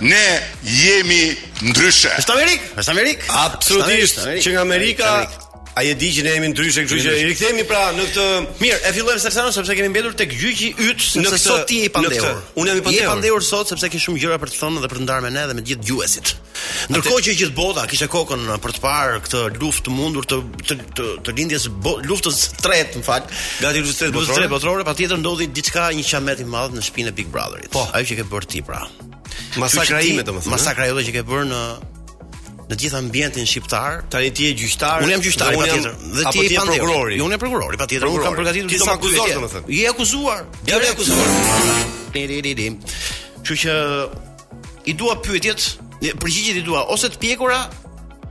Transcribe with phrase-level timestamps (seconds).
[0.00, 0.24] Ne
[0.62, 1.22] jemi
[1.68, 2.14] ndryshe.
[2.24, 2.68] Është Amerik?
[2.80, 3.28] Është Amerik?
[3.44, 4.24] Absolutisht.
[4.40, 5.12] Që nga Amerika
[5.74, 8.24] A je di që ne jemi ndryshe kështu që i rikthehemi pra në këtë
[8.62, 11.80] Mirë, e fillojmë sërish tani sepse kemi mbetur tek gjyqi yt në këtë sot ti
[11.88, 12.36] i pandehur.
[12.62, 12.94] Unë jam i pandehur.
[13.00, 15.32] Je pandehur sot sepse ke shumë gjëra për të thënë dhe për të ndarë me
[15.34, 16.30] ne dhe me gjithë gjuesit.
[16.94, 21.08] Ndërkohë që gjithë bota kishte kokën për të parë këtë luftë mundur të të të,
[21.26, 21.66] të lindjes
[22.06, 26.06] luftës së tretë, në fakt, gati luftës së tretë, tre botrore, patjetër ndodhi diçka një
[26.12, 27.72] çamet i madh në shpinën e Big Brotherit.
[27.74, 28.84] Po, ajo që ke bërë ti pra.
[29.58, 30.54] Masakra ime domethënë.
[30.54, 30.94] Masakra eh?
[30.94, 31.62] jote që ke bërë në
[32.68, 34.02] në gjithë ambientin shqiptar.
[34.12, 35.04] Tani ti je gjyqtar.
[35.04, 35.96] Unë jam gjyqtar patjetër.
[36.16, 37.18] Dhe ti je prokurori.
[37.24, 38.08] Unë jam prokurori patjetër.
[38.08, 39.72] Unë kam përgatitur të akuzuar, domethënë.
[39.78, 40.42] Je akuzuar.
[40.64, 41.32] Je i akuzuar.
[42.14, 43.78] Ti ti që
[44.90, 45.78] i dua pyetjet,
[46.20, 47.62] përgjigjet i dua ose të pjekura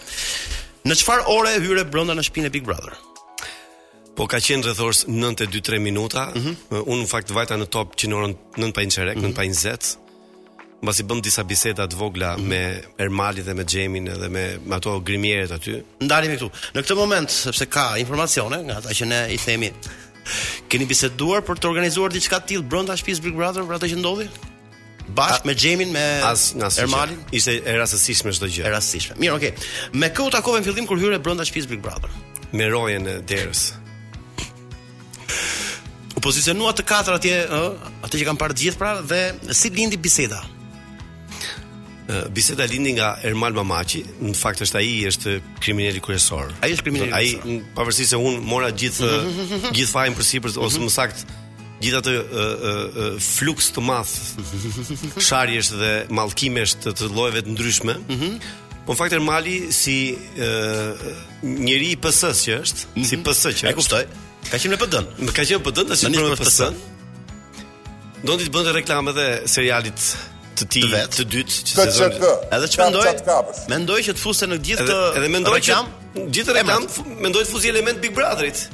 [0.87, 2.95] Në çfarë ore hyre brenda në shtëpinë Big Brother?
[4.17, 6.29] Po ka qenë rreth orës 9:23 minuta.
[6.31, 6.85] Mm -hmm.
[6.87, 9.19] Unë në fakt vajta në top që në orën 9:30, 9:20.
[9.19, 10.06] Mm
[10.83, 12.45] mbasi bëm disa biseda të vogla mm.
[12.51, 12.61] me
[13.01, 15.79] Ermali dhe me Xhemin edhe me, me ato grimierët aty.
[16.05, 16.51] Ndalemi këtu.
[16.77, 19.71] Në këtë moment, sepse ka informacione nga ata që ne i themi,
[20.69, 24.03] keni biseduar për të organizuar diçka të tillë brenda shtëpisë Big Brother për atë që
[24.03, 24.29] ndodhi?
[25.17, 27.37] Bash me Xhemin me as, as, Ermalin, që.
[27.39, 28.65] ishte e rastësishme çdo gjë.
[28.67, 29.17] E rastësishme.
[29.23, 29.55] Mirë, okay.
[29.97, 32.11] Me kë u takove në fillim kur hyre brenda shtëpisë Big Brother?
[32.53, 33.63] Me rojen e derës.
[36.19, 37.63] U pozicionua të katër atje, ë,
[38.09, 39.23] atë që kanë parë gjithë pra dhe
[39.57, 40.43] si lindi biseda?
[42.31, 46.53] biseda lindi nga Ermal Mamaqi, në fakt është ai është kriminali kryesor.
[46.63, 47.11] Ai është kriminali.
[47.11, 49.11] Ai pavarësisht se un mora gjithë
[49.77, 51.41] gjithë fajin sipër ose më saktë
[51.83, 54.13] gjithë atë fluks të madh
[55.29, 57.99] sharjesh dhe mallkimesh të, të llojeve të ndryshme.
[58.07, 58.39] Mm -hmm.
[58.87, 59.99] Po në fakt Ermali si
[61.47, 63.09] njëri i ps që është, mm -hmm.
[63.09, 63.25] si mhm.
[63.27, 64.05] PS që e kuptoj.
[64.51, 64.95] Ka qenë në pd
[65.35, 66.75] Ka qenë në PD-n, tash në PS-n.
[68.23, 69.99] Do të bënte reklamë dhe serialit
[70.57, 72.33] të ti të, të dytë që se zonë.
[72.57, 73.37] Edhe që mendoj,
[73.73, 75.19] mendoj që të fuste në gjithë të reklam.
[75.19, 75.79] Edhe mendoj që
[76.23, 76.89] gjithë të reklam,
[77.27, 78.65] mendoj të fuzi element Big Brotherit.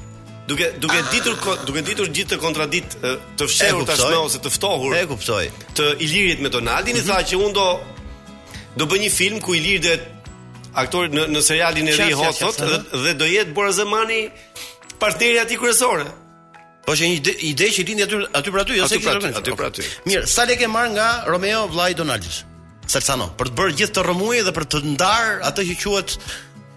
[0.51, 1.11] Duke duke ah.
[1.15, 1.37] ditur
[1.69, 4.97] duke ditur gjithë të kontradit të fshehur tashme ose të ftohur.
[4.99, 5.43] E kuptoj.
[5.79, 7.05] Të Ilirit me Donaldin mm -hmm.
[7.05, 10.11] i tha që unë do do bëj një film ku Ilir do jetë
[10.83, 12.39] aktor në, në serialin e ri Hot
[13.03, 14.21] dhe, do jetë Borazemani
[15.01, 16.07] partneri aty kryesore.
[16.87, 19.29] Po që një ide, ide që lindi aty aty për aty, ose jo, aty.
[19.39, 19.85] Aty për aty.
[20.09, 22.41] Mirë, sa lekë marr nga Romeo vllai Donaldis?
[22.91, 26.17] Salsano, për të bërë gjithë të rrëmuaj dhe për të ndar atë që quhet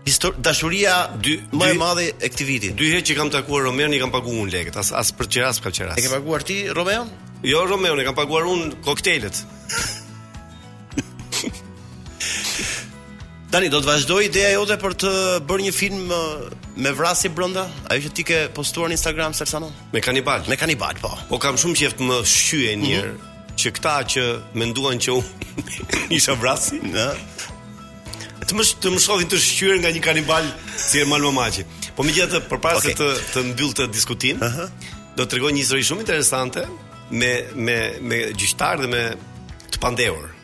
[0.06, 0.94] histori dashuria
[1.26, 2.70] dy, më e madhe e këtij viti.
[2.78, 5.64] Dy herë që kam takuar Romeo, i kam paguar unë lekët, as as për çeras,
[5.66, 5.98] për çeras.
[5.98, 7.08] E ke paguar ti Romeo?
[7.44, 9.42] Jo, Romeo, i kam paguar unë koktelet.
[13.56, 15.10] Tani do të vazhdoj ideja jote për të
[15.48, 16.42] bërë një film uh,
[16.76, 19.70] me vrasje brenda, ajo që ti ke postuar në Instagram sërsa më?
[19.94, 20.44] Me kanibal.
[20.52, 21.14] Me kanibal, po.
[21.30, 22.82] Po kam shumë të më shyë mhm.
[22.84, 23.56] një herë mm -hmm.
[23.64, 24.26] që kta që
[24.60, 25.72] menduan që unë
[26.18, 27.24] isha vrasi, ëh.
[28.48, 30.52] Të më të më shohin të shqyer nga një kanibal
[30.88, 31.64] si Ermal Momaçi.
[31.96, 32.92] Po megjithatë, përpara okay.
[32.92, 34.94] se të të mbyll të diskutimin, ëh, uh -huh.
[35.16, 36.68] do të tregoj një histori shumë interesante
[37.22, 37.34] me
[37.68, 37.80] me
[38.10, 39.04] me gjyqtar dhe me
[39.72, 40.35] të pandehur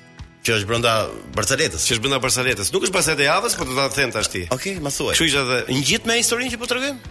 [0.42, 0.92] që është brenda
[1.36, 1.84] Barceletës.
[1.86, 2.72] Që është brenda Barceletës.
[2.74, 4.42] Nuk është Barceleta javës, por do ta them tash ti.
[4.50, 5.12] Okej, okay, më thuaj.
[5.18, 7.10] Kështu ishte edhe ngjit me historinë që po tregojmë?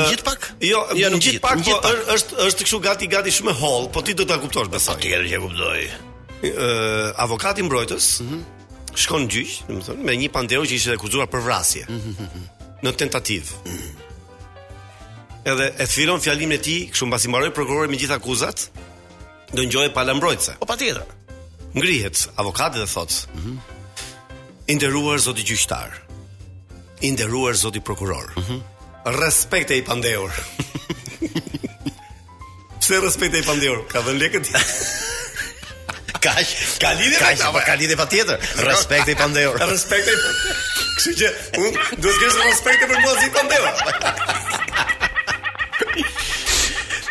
[0.00, 0.48] Ngjit pak?
[0.66, 3.58] Jo, ja, jo, ngjit pak, njit, po njit është është kështu gati gati shumë e
[3.60, 4.96] holl, po ti do ta kuptosh besoj.
[4.98, 5.86] Po ti që e kuptoj.
[6.50, 8.76] Ë, avokati mbrojtës mm -hmm.
[9.02, 11.86] shkon në gjyq, domethënë me një pandero që ishte akuzuar për vrasje.
[11.88, 12.42] Mhm, mhm, mhm.
[12.82, 13.52] Në tentativë.
[13.66, 13.90] Mm
[15.44, 18.58] Edhe e thfilon fjalimin e tij, kështu mbasi mbaroi prokurori me gjithë akuzat,
[19.54, 20.54] do ngjoje pa mbrojtëse.
[20.60, 21.02] Po patjetër
[21.74, 23.14] ngrihet avokati dhe thotë.
[23.34, 23.56] Mm -hmm.
[24.70, 25.88] I nderuar zoti gjyqtar.
[27.00, 28.32] I nderuar zoti prokuror.
[28.36, 28.60] Mm -hmm.
[29.22, 30.30] Respekt e i pandehur.
[32.80, 33.80] Pse respekt e i pandehur?
[33.92, 34.46] Ka vënë lekët.
[36.24, 36.48] Kaç?
[36.82, 38.38] Ka lidhje me ta, po, ka lidhje me tjetër.
[38.68, 39.56] Respekt e i pandehur.
[39.74, 40.14] Respekt e i
[40.96, 41.28] Kështu që,
[41.62, 43.74] unë, duhet kështë respekte për mua si pandehur.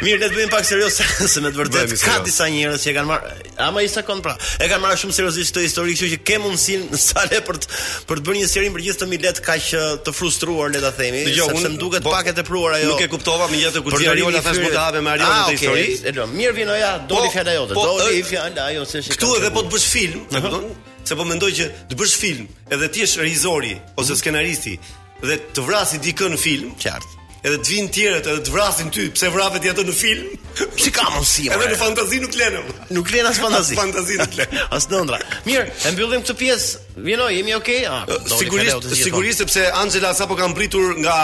[0.01, 0.95] Mirë, le të bëjmë pak serioz
[1.31, 3.33] se me të vërtet ka disa njerëz që kanë marrë,
[3.67, 4.33] ama i sa pra.
[4.57, 7.67] E kanë marrë shumë seriozisht këtë histori, kështu që ke mundsinë në sale për të
[8.09, 9.69] për të bërë një seri për gjithë të milet kaq
[10.05, 12.95] të frustruar, le ta themi, jo, sepse më duket po pak e tepruar ajo.
[12.95, 15.45] Nuk e kuptova me jetë ku ti Ariola thashë mund të hapë me Ariola ah,
[15.45, 15.85] këtë histori.
[16.11, 17.77] Elo, mirë vinoja, doli po, fjala jote.
[17.77, 19.19] Po, doli fjala ajo se shikoj.
[19.19, 20.69] Ktu edhe po të bësh film, e kupton?
[21.05, 24.21] Se po mendoj që të bësh film, edhe ti je regjisori ose mhm.
[24.23, 24.77] skenaristi
[25.21, 29.07] dhe të vrasi dikën në film, qartë edhe të vinë tjerët edhe të vrasin ty,
[29.15, 30.29] pse vrave ja të në film?
[30.77, 31.47] Si ka mundsi?
[31.49, 32.61] Edhe në fantazi nuk lënë.
[32.93, 33.77] Nuk lënë as fantazi.
[33.79, 34.63] Fantazi nuk lënë.
[34.75, 35.19] As ndonjëra.
[35.47, 36.81] Mirë, e mbyllim këtë pjesë.
[37.01, 37.79] Vjenoj, jemi okay.
[37.87, 38.03] Ah,
[38.35, 41.17] sigurisht, sigurisht sepse Angela sapo ka mbritur nga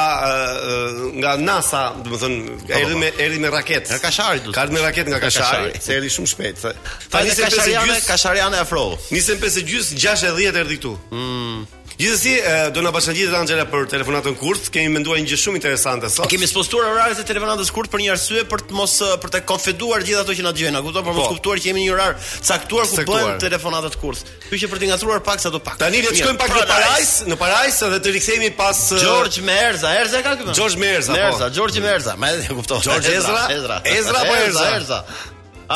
[1.20, 3.02] nga NASA, domethënë, po, po, erdhi po.
[3.04, 3.92] me erdhi me raketë.
[3.94, 6.66] nga kashari Ka me raketë nga kashari, se erdhi shumë shpejt.
[7.14, 8.90] Tanë kashariane, kashariane afro.
[9.12, 10.96] Nisën pesë gjys 6:10 erdhi këtu.
[11.12, 11.66] Mmm.
[11.98, 12.38] Gjithsesi,
[12.78, 14.68] do na bashkëngjitet Angela për telefonatën kurth.
[14.74, 16.28] Kemi menduar një gjë shumë interesante sot.
[16.30, 20.06] Kemi spostuar oraret e telefonatës kurth për një arsye për të mos për të konfeduar
[20.06, 21.06] gjithë ato që na dëgjojnë, a kupton?
[21.08, 21.32] Për mos po.
[21.34, 24.30] kuptuar që kemi një orar caktuar ku bëhen telefonatat kurth.
[24.52, 25.80] Ky që për të ngacuruar pak sa do pak.
[25.82, 29.42] Tani le të shkojmë pak në pra, Parajs, në Parajs dhe të rikthehemi pas George
[29.50, 30.54] Merza, Erza ka këtu.
[30.54, 31.18] George Merza, po.
[31.18, 32.86] Merza, George Merza, më e kupton.
[32.86, 35.02] George Ezra, Ezra, Ezra po Erza, Erza.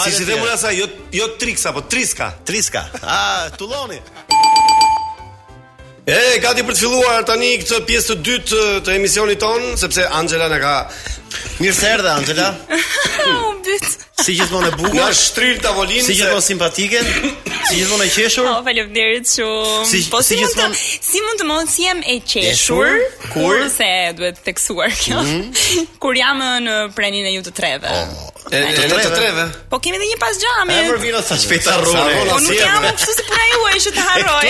[0.06, 0.86] Si si themula sa jo
[1.18, 2.86] jo Triksa, po Triska, Triska.
[3.02, 3.98] Ah, Tulloni.
[6.10, 10.48] E, gati për të filluar tani këtë pjesë të dytë të emisionit tonë, sepse Angela
[10.50, 10.72] në ka...
[11.62, 12.48] Mirë se erdhe, Angela.
[13.52, 13.92] Unë bytë.
[14.22, 16.06] Si gjithë e bukë, Nga shtrirë të avolinë.
[16.06, 17.00] Si gjithë simpatike.
[17.70, 18.50] Si gjithë e qeshur.
[18.50, 19.70] Oh, falem shumë.
[19.90, 22.92] Si, po, si, si gjithë Si mund të mos jem e qeshur.
[23.30, 23.54] Kur?
[23.54, 23.90] Kur se
[24.20, 25.22] duhet të teksuar kjo.
[25.22, 25.92] Mm -hmm.
[26.04, 27.88] Kur jam në prenin e ju të treve.
[27.94, 30.76] Oh, E, të Të Po kemi edhe një pas gjami.
[30.76, 32.16] Ai vjen sa shpejt rrone.
[32.18, 34.50] Po nuk jam kështu si puna juaj që të harroj.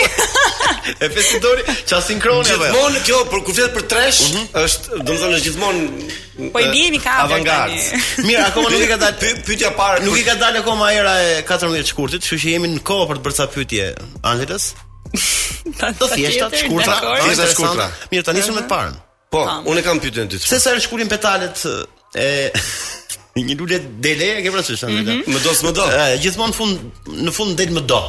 [1.05, 2.65] E pesë dori, ça sinkroni apo?
[2.65, 4.47] Gjithmonë kjo për kur flet për tresh mhm.
[4.61, 7.73] është, domethënë është gjithmonë Po i bie mi eh, ka avangard.
[8.27, 10.01] Mirë, akoma nuk i ka dalë pyetja parë.
[10.07, 13.19] Nuk i ka dalë akoma era e 14 shkurtit, kështu që jemi në kohë për
[13.21, 13.89] të bërë ca pyetje.
[14.33, 14.67] Angeles?
[15.99, 17.89] Do thjeshta shkurtra, thjeshta shkurtra.
[18.15, 18.97] Mirë, tani shumë me të parën.
[19.35, 20.41] Po, unë kam të dytë.
[20.47, 22.73] Se sa është petalet e eh,
[23.37, 25.21] Një lule dele e ke pra së mhm.
[25.31, 27.99] Më do së më do uh, Gjithë në fund Në fund dhejtë më do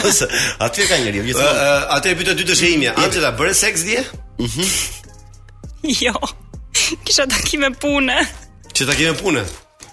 [0.66, 1.60] atje ka njëri, vjen.
[1.94, 2.94] Atje pyetë dy të shëhimja.
[2.96, 3.04] Jo.
[3.06, 4.02] Atje ta bëre seks dje?
[4.40, 5.94] Mhm.
[6.08, 6.14] Jo.
[7.06, 8.18] Kisha takime punë.
[8.74, 9.44] Ti takime punë.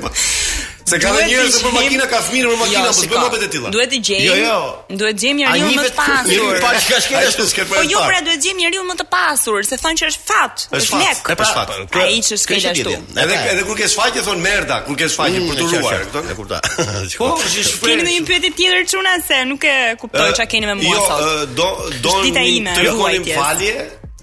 [0.84, 3.44] Se ka dhe njërë se për makina jo, ka fminë për makina, për bëmë apet
[3.46, 3.70] e tila.
[3.72, 4.96] Duhet të gjejmë, jo, jo.
[5.00, 6.60] duhet gjejmë njërë më të pasur.
[6.60, 10.10] pa ashtu, për Po jo, pra duhet gjejmë njërë më të pasur, se thonë që
[10.12, 11.24] është fat, është lek.
[11.24, 11.98] E Është fat.
[12.04, 12.94] A i që shkete ashtu.
[13.24, 16.52] Edhe, edhe kur ke shfaqe, thonë merda, kur ke shfaqe mm, për të ruar.
[17.22, 17.32] Po,
[17.86, 21.04] keni në një pjetit tjetër quna se, nuk e kuptoj që keni me mua jo,
[21.08, 21.60] sot.
[21.64, 21.74] Jo,
[22.04, 23.78] do një të rukonim falje,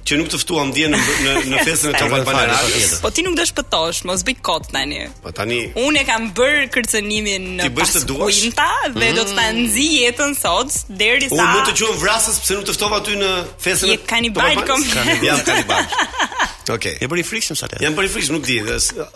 [0.07, 2.57] që nuk të ftuam dje në në në festën e Top Albana
[3.03, 5.01] Po ti nuk do shpëtosh, mos bëj kot tani.
[5.23, 9.17] Po tani unë e kam bër kërcënimin në Quinta dhe mm.
[9.17, 9.63] do të ta mm.
[9.65, 13.33] nxi jetën sot derisa Unë mund të quhem vrasës pse nuk të ftova ty në
[13.67, 14.85] festën e Top Je kanibal kom.
[15.25, 15.91] Jam kanibal.
[16.75, 16.91] Okej.
[16.95, 17.03] Okay.
[17.03, 17.79] Jam bëri frikshëm sa le.
[17.83, 18.57] Jam bëri frikshëm, nuk di.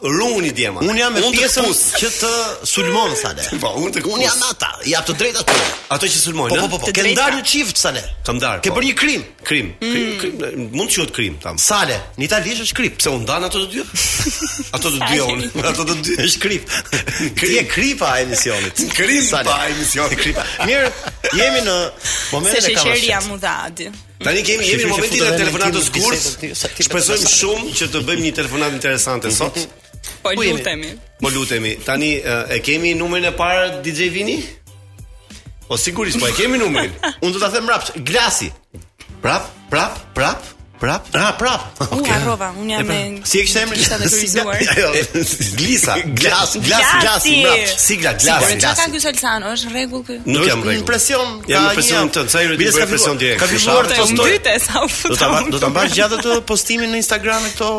[0.04, 0.84] Runi djema.
[0.84, 1.68] Un jam me pjesën
[2.02, 2.32] që të
[2.68, 3.46] sulmon sa le.
[3.62, 4.72] Po, un të un jam ata.
[4.90, 5.72] Ja të drejtë ashtu.
[5.96, 6.56] Ato që sulmojnë.
[6.60, 6.88] Po, po, po.
[6.88, 8.02] po ke ndar një çift sa le.
[8.26, 8.62] Ka ndar.
[8.66, 8.80] Ke po.
[8.80, 9.22] bër një krim.
[9.22, 9.44] Mm.
[9.46, 9.76] Krim.
[9.78, 10.66] Krim.
[10.76, 11.60] Mund të quhet krim tam.
[11.62, 12.00] Sa le.
[12.20, 12.96] Në Itali është krim.
[13.00, 13.84] Pse u ndan ato të dy?
[14.76, 15.52] Ato të dy janë.
[15.70, 16.74] Ato të dy është krim.
[17.40, 18.84] Krim e kripa e emisionit.
[18.96, 20.44] Krim pa emisionin kripa.
[20.68, 20.90] Mirë,
[21.38, 21.78] jemi në
[22.34, 22.82] momentin e kamshit.
[22.82, 23.92] Se sheria mudhadi.
[24.24, 26.28] Tani kemi jemi në momentin e telefonatës kurs.
[26.88, 29.60] Shpresojmë shumë që të bëjmë një telefonat interesante sot.
[29.60, 29.84] Mhm.
[30.24, 30.92] Po, po lutemi.
[31.20, 31.74] Po lutemi.
[31.86, 34.38] Tani e kemi numrin e parë DJ Vini?
[35.68, 36.94] Po sigurisht, po e kemi numrin.
[37.26, 37.98] Unë do ta them mbrapsht.
[38.08, 38.52] Glasi.
[39.22, 40.55] Prap, prap, prap.
[40.76, 41.08] Prap?
[41.16, 41.64] Ah, prap.
[41.80, 41.88] Okej.
[41.88, 42.04] Okay.
[42.04, 43.80] Unë harrova, unë jam me pra, Si e kishte emrin?
[43.80, 44.64] Ishte detyruar.
[45.60, 48.50] Glisa, glas, glas, glas, si glas, sigla, glas, glas.
[48.50, 49.54] Çfarë ka ky Salsano?
[49.56, 50.18] Është rregull ky?
[50.28, 50.82] Nuk jam rregull.
[50.82, 53.44] Impresion, ka një impresion të sa i rëdi bëj impresion direkt.
[53.46, 55.16] Ka filluar të postoj.
[55.16, 57.72] Do ta do ta bash gjatë të postimin në Instagram me këto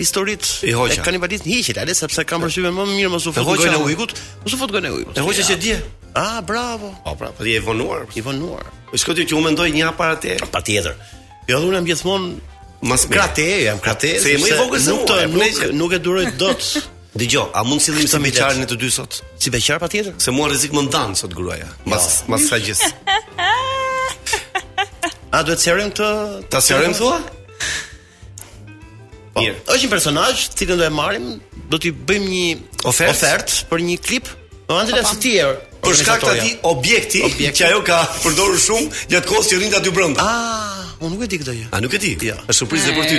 [0.00, 0.74] historit E
[1.04, 4.16] kanë bërit hiqet, a le sepse kam përshtypjen më mirë mos u fotogojnë e ujkut,
[4.46, 5.20] mos u fotogojnë e ujkut.
[5.20, 5.76] E hoqja që di.
[6.16, 6.94] Ah, bravo.
[7.04, 7.36] Po, bravo.
[7.38, 8.06] Po, i vonuar.
[8.18, 8.64] I vonuar.
[8.88, 10.50] Po, shkoti që u mendoj një aparat para te.
[10.52, 10.96] Patjetër.
[10.98, 11.16] Pa
[11.48, 12.54] Jo, unë jam gjithmonë
[12.88, 14.12] mas krate, jam krate.
[14.22, 16.66] Se më i vogël se unë, nuk nuk e duroj dot.
[17.18, 19.18] Dëgjoj, a mund sillim si beqarin e të dy sot?
[19.42, 20.14] Si beqar patjetër?
[20.22, 22.28] Se mua rrezik më ndan sot gruaja, mas jo.
[22.34, 22.84] mas sa gjis.
[25.28, 26.06] A duhet serim të
[26.48, 27.18] ta serim thua?
[29.34, 29.42] Po.
[29.42, 29.58] Mirë.
[29.68, 31.26] Është një personazh, cilën do e marrim,
[31.68, 32.56] do t'i bëjmë një
[32.88, 34.30] ofertë ofert për një klip.
[34.70, 35.12] Do anë po, po.
[35.12, 35.60] të tjerë.
[35.84, 39.80] Për shkak të atij objekti, objekti që ajo ka përdorur shumë gjatë kohës që rrinte
[39.82, 40.24] aty brenda.
[40.24, 40.77] A, ah.
[40.98, 41.66] Unë nuk e di këtë gjë.
[41.70, 42.10] A nuk e di?
[42.26, 42.36] Ja.
[42.50, 43.18] Është surprizë për ty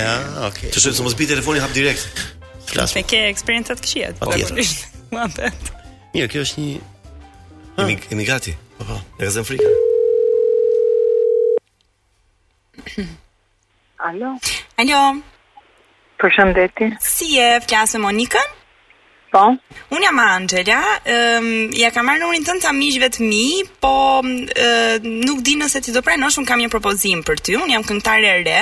[0.00, 0.14] Ja,
[0.48, 0.70] okay.
[0.74, 2.24] Të shojmë se mos bi telefoni hap direkt.
[2.70, 2.94] Flas.
[2.98, 4.10] Me ke eksperiencat të këqija.
[4.18, 5.70] A, Mbet.
[6.14, 6.82] Mirë, kjo është një
[7.80, 8.52] Emi emi gati.
[8.78, 8.98] Po po.
[9.20, 9.70] Ne gazem frikë.
[14.10, 14.34] Alo.
[14.82, 15.02] Alo.
[16.20, 16.94] Përshëndetje.
[17.04, 17.48] Si je?
[17.66, 18.58] Flasë Monikën?
[19.30, 19.44] Po.
[19.94, 23.92] Unë jam Angela, um, ja kam marrë numrin tënd sa miqve të mi, po
[24.26, 27.54] nuk di nëse ti do pranosh, unë kam një propozim për ty.
[27.60, 28.60] Unë jam këngëtare e re.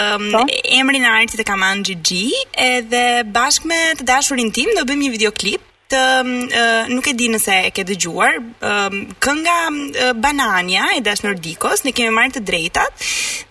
[0.00, 0.42] Um, po?
[0.78, 2.20] Emrin e artit e kam Angi G
[2.54, 7.26] Edhe bashkë me të dashurin tim Do bëjmë një videoklip të uh, nuk e di
[7.32, 12.44] nëse e ke dëgjuar uh, kënga uh, Banania e Dash Nordikos ne kemi marrë të
[12.46, 13.02] drejtat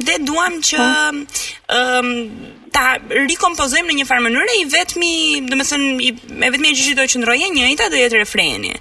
[0.07, 2.13] dhe duam që uh,
[2.73, 2.97] ta
[3.29, 5.11] rikompozojmë në një farë mënyrë i vetmi,
[5.49, 6.11] do të thënë, i
[6.47, 8.73] e vetmi gjë që do të qëndrojë njëjta do jetë refreni.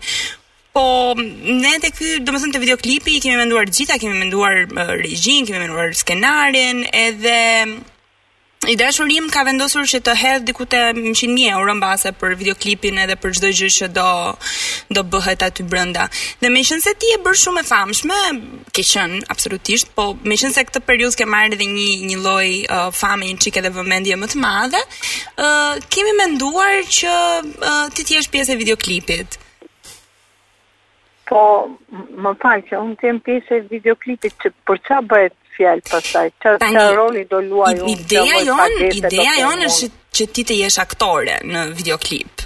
[0.77, 0.85] Po
[1.19, 4.93] ne te ky, do të thënë te videoklipi i kemi menduar gjitha, kemi menduar uh,
[5.03, 7.37] regjin, kemi menduar skenarin, edhe
[8.69, 13.15] I dashurim ka vendosur që të hedh diku te 100000 euro mbase për videoklipin edhe
[13.23, 14.09] për çdo gjë që do
[14.99, 16.05] do bëhet aty brenda.
[16.43, 18.19] Dhe meqense ti e bër shumë e famshme,
[18.77, 23.31] ke qen absolutisht, po meqense këtë periudhë ke marrë edhe një një lloj uh, fame,
[23.33, 28.19] një çike dhe vëmendje më të madhe, ë uh, kemi menduar që uh, ti të
[28.19, 29.41] jesh pjesë e videoklipit.
[31.33, 31.41] Po,
[32.21, 36.53] më falë që unë të pjesë e videoklipit që për qa bëhet fjalë pastaj të
[36.63, 36.85] Tanjë...
[36.99, 41.65] roli do luaj unë ideja jon ideja jon është që ti të jesh aktore në
[41.79, 42.45] videoklip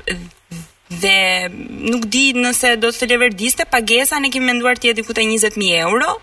[1.02, 1.18] dhe
[1.90, 6.16] nuk di nëse do të televerdiste pagesa ne kemi menduar ti diku te 20000 euro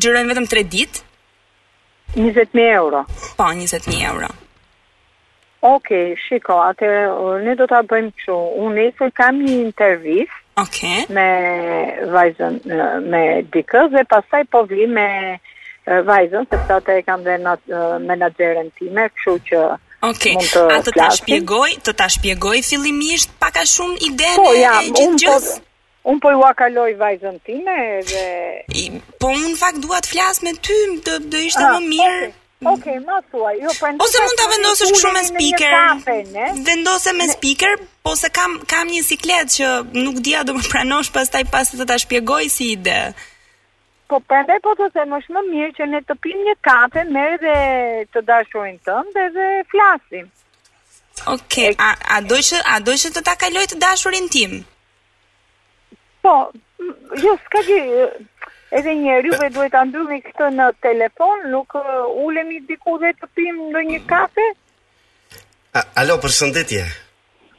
[0.00, 1.04] xhirojm vetëm 3 ditë
[2.18, 3.04] 20000 euro
[3.36, 4.32] po 20000 euro
[5.62, 6.88] Ok, shiko, atë
[7.46, 8.34] ne do ta bëjmë kështu.
[8.64, 11.04] Unë nesër kam një intervistë okay.
[11.14, 11.26] me
[12.10, 12.56] vajzën
[13.12, 13.20] me
[13.54, 15.04] Dikë dhe pastaj po vlim me
[15.86, 17.54] vajzën, se përta të e kam dhe në
[18.06, 19.62] menagerën time, këshu që
[20.02, 24.76] Ok, të a të ta shpjegoj, të ta shpjegoj fillimisht, paka shumë ide po, ja,
[24.88, 25.56] gjithë gjithë?
[25.58, 27.76] Po, unë po ju po akaloj vajzën time
[28.10, 28.28] dhe...
[28.82, 28.84] I,
[29.20, 32.22] po, unë fakt duat të flas me ty, të ishte ah, më mirë.
[32.28, 32.38] Okay.
[32.62, 33.48] Ok, ma thua.
[33.58, 36.52] Jo, po Ose mund ta po, vendosësh këshu me speaker.
[36.66, 37.72] Vendose me speaker,
[38.06, 41.88] po se kam kam një siklet që nuk dia do të pranosh pastaj pas të
[41.90, 43.00] ta shpjegoj si ide
[44.12, 47.22] po pende po të them është më mirë që ne të pim një kafe me
[47.44, 47.54] dhe
[48.12, 50.26] të dashurin tënde dhe flasim.
[51.34, 52.36] Okej, a a do
[52.74, 54.52] a do të ta kaloj të dashurin tim?
[56.24, 56.34] Po,
[57.24, 58.04] jo, s'ka gjë,
[58.78, 61.88] edhe një rrugë duhet ta ndrymi këtë në telefon, nuk uh,
[62.26, 63.54] ulemi diku dhe të pim
[63.90, 64.46] një kafe?
[65.78, 66.84] A, alo, përshëndetje.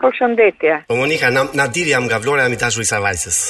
[0.03, 0.79] Përshëndetje.
[0.88, 3.41] Po Monika, na na diri jam nga Vlora, jam i i Savajsës.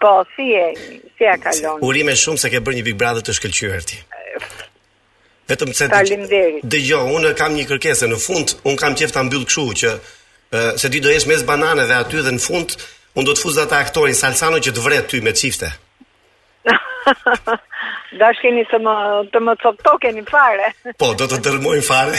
[0.00, 0.68] Po, si e,
[1.16, 1.82] si e kalon.
[1.84, 3.98] Urime shumë se ke bërë një Big Brother të shkëlqyer ti.
[5.50, 6.64] Vetëm se Faleminderit.
[6.72, 9.92] Dëgjo, unë kam një kërkesë në fund, unë kam qejf ta mbyll kështu që
[10.80, 12.72] se ti do jesh mes dhe aty dhe në fund
[13.14, 15.68] unë do të fuz ata aktorin Salsano që të vret ty me çifte.
[18.20, 18.94] Dash shkeni të më
[19.34, 20.72] të më copto, keni fare.
[20.98, 22.18] po, do të dërmojmë fare.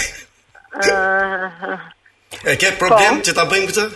[2.51, 3.25] e ke problem po?
[3.27, 3.87] që ta bëjmë këtë?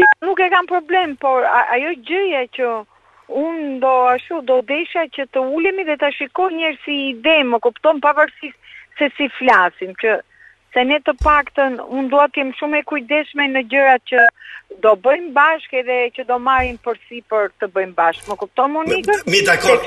[0.00, 2.68] nuk e kam problem, por ajo gjëja që
[3.42, 7.60] un do ashtu do desha që të ulemi dhe ta shikoj njerëz si ide, më
[7.66, 8.56] kupton pavarësisht
[8.98, 10.18] se si flasim, që
[10.74, 14.24] se ne të paktën un dua të jem shumë e kujdesshme në gjërat që
[14.84, 18.26] do bëjmë bashkë dhe që do marrim përsipër të bëjmë bashkë.
[18.30, 19.18] Më kupton Monika?
[19.30, 19.86] Mi dakor.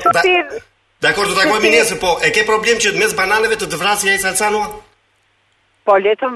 [1.00, 4.16] Dakor, do takojmë nesër, po e ke problem që mes bananeve të të vrasë ai
[4.16, 4.66] i salcanua?
[5.88, 6.34] Po letëm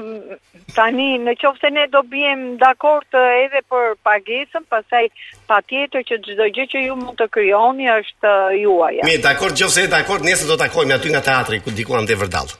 [0.73, 5.03] tani, në qofë se ne do bjem dakord eh, edhe për pagesën, pasaj
[5.49, 9.05] pa tjetër që gjithë gjithë që ju mund të kryoni është eh, juaja.
[9.05, 11.99] Mi, dakord, qofë se e dakord, njësë do të takojmë aty nga teatri, ku diku
[11.99, 12.57] anë të vërdalë.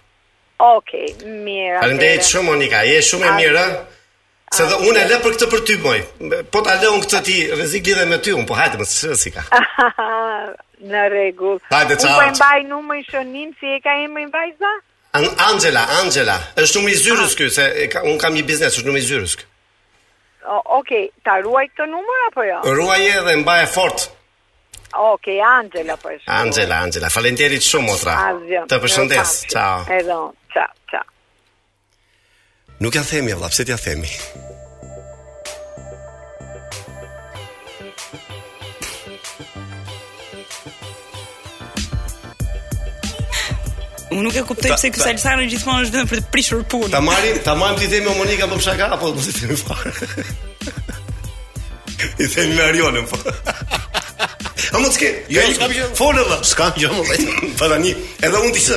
[0.62, 1.08] Oke, okay,
[1.48, 1.82] mirë.
[1.82, 3.66] Përëndejt shumë, Monika, je shumë e mirë,
[4.54, 5.96] Se dhe unë e le për këtë për ty, moj.
[6.54, 8.92] Po ta le unë këtë ti, rezik lidhe me ty, unë, po hajte më të
[9.00, 9.48] shërë si ka.
[10.94, 11.66] në regullë.
[11.74, 14.76] Unë po e mbaj numër shënim, si e ka e i za?
[15.14, 17.36] An Angela, Angela, është numri i zyrës ah.
[17.38, 19.36] ky se ka, un kam një biznes, është numri i zyrës.
[20.80, 22.56] Okej, ta ruaj këtë numër apo jo?
[22.80, 24.08] Ruaj edhe mbaje fort.
[25.14, 26.30] Okej, Angela po është.
[26.34, 28.16] Angela, Angela, faleminderit shumë otra.
[28.72, 29.36] të përshëndes.
[29.54, 29.86] Ciao.
[30.00, 30.18] Edhe,
[30.54, 31.06] ciao, ciao.
[32.82, 34.10] Nuk ja themi vëlla, pse t'ja themi?
[44.14, 46.90] Po unë nuk e kuptoj pse ky Salsano gjithmonë është vetëm për të prishur punë.
[46.94, 49.94] Ta marrim, ta marrim ti themi Monika po fshaka apo mos i themi fare.
[52.22, 53.18] I themi Marionën po.
[54.74, 55.10] A mos ke?
[55.34, 55.90] Jo, s'kam gjë.
[55.98, 56.38] Folë valla.
[56.46, 57.42] S'kam gjë jo, më vetëm.
[57.64, 57.96] Pa tani,
[58.30, 58.68] edhe unë ti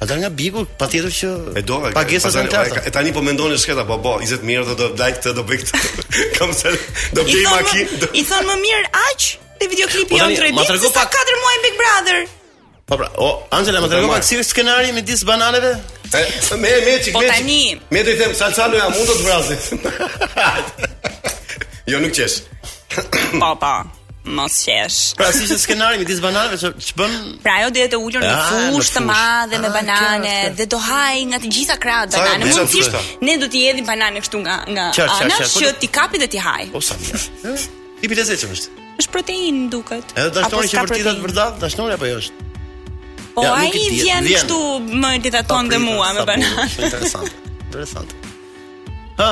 [0.02, 2.66] A dal nga biku, patjetër që e do, pagesa zonë ta.
[2.84, 5.42] E tani po mendoni se çka po bë, 20 mijë do të daj këtë do
[5.48, 5.84] bëj këtë.
[6.36, 6.68] Kam se
[7.16, 8.12] do bëj makinë.
[8.12, 9.28] I thon më mirë aq
[9.62, 10.52] te videoklipi on 3D.
[10.58, 12.20] Ma tregu pa 4 muaj Big Brother.
[12.86, 15.70] Po pra, o Angela më tregon pak si është skenari me disë bananeve?
[16.60, 17.26] Me me çik po me.
[17.26, 17.64] Po tani.
[17.90, 19.56] Me do të them salsa ja mund të vrasë.
[21.88, 22.38] Jo nuk qesh.
[22.94, 23.82] Pa po, pa.
[23.84, 23.84] Po,
[24.38, 24.98] mos qesh.
[25.20, 27.14] Pra si është skenari me disë bananeve që ç'bën?
[27.44, 28.32] Pra ajo dihet të ulur në ah,
[28.72, 32.42] fushë të madhe me ah, banane dhe do haj nga të gjitha krahat banane.
[32.48, 32.68] Mund të
[33.28, 34.84] ne do t'i hedhim banane kështu nga nga
[35.18, 36.64] ana që ti kapi dhe ti haj.
[36.72, 37.22] Po sa mirë.
[38.00, 38.64] Ti bëhesh e çmësh.
[39.02, 40.06] Është protein duket.
[40.16, 42.14] Edhe dashnori që vërtet vërtet dashnori apo jo?
[42.24, 42.52] është?
[43.36, 44.58] O po, ja, ai vjen këtu
[45.02, 46.68] më ditaton dhe mua me banan.
[46.78, 47.34] Interesant.
[47.66, 48.14] Interesant.
[49.18, 49.30] Ha.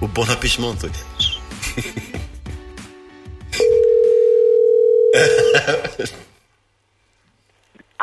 [0.00, 0.88] U bota pishmon të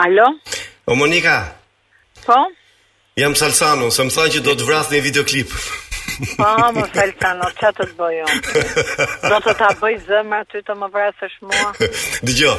[0.05, 0.27] Alo?
[0.85, 1.39] O Monika?
[2.27, 2.37] Po?
[3.17, 5.49] Jam Salsano, se më thaj që do të vrasë një videoklip.
[6.37, 6.45] Po,
[6.77, 8.25] më saltano, që të të bëjo?
[9.25, 11.69] Do të ta bëj zëmë aty të më vrasësh mua?
[12.27, 12.51] Dëgjo,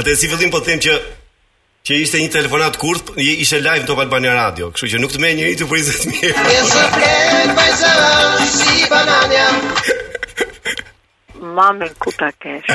[0.00, 0.94] atë e si fillim po të them që
[1.84, 5.18] që ishte një telefonat kurt, ishte live në Top Albania Radio, kështu që nuk të
[5.22, 6.36] më njëri të prizet mirë.
[8.54, 8.82] si
[11.54, 12.68] Mamën ku ta kesh?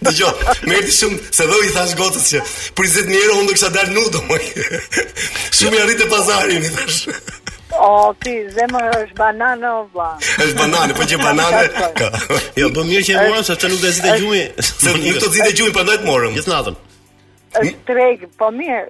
[0.00, 0.30] Dëgjoj,
[0.68, 2.38] më erdhi shumë se do i thash gotës që
[2.78, 4.20] prizet mirë, unë do kisha dalë nudo.
[5.58, 6.98] shumë i arritë pazarin, i thash.
[7.78, 9.84] O, ti, zemër është banane o
[10.18, 11.60] është banane, po që banane.
[12.60, 14.40] Jo, po mirë që e morëm, sa që nuk dhe zite gjumi.
[14.66, 16.34] Se nuk të zite gjumi, pa të morëm.
[16.38, 16.78] Gjithë natën.
[17.62, 18.82] Është treg, po mirë.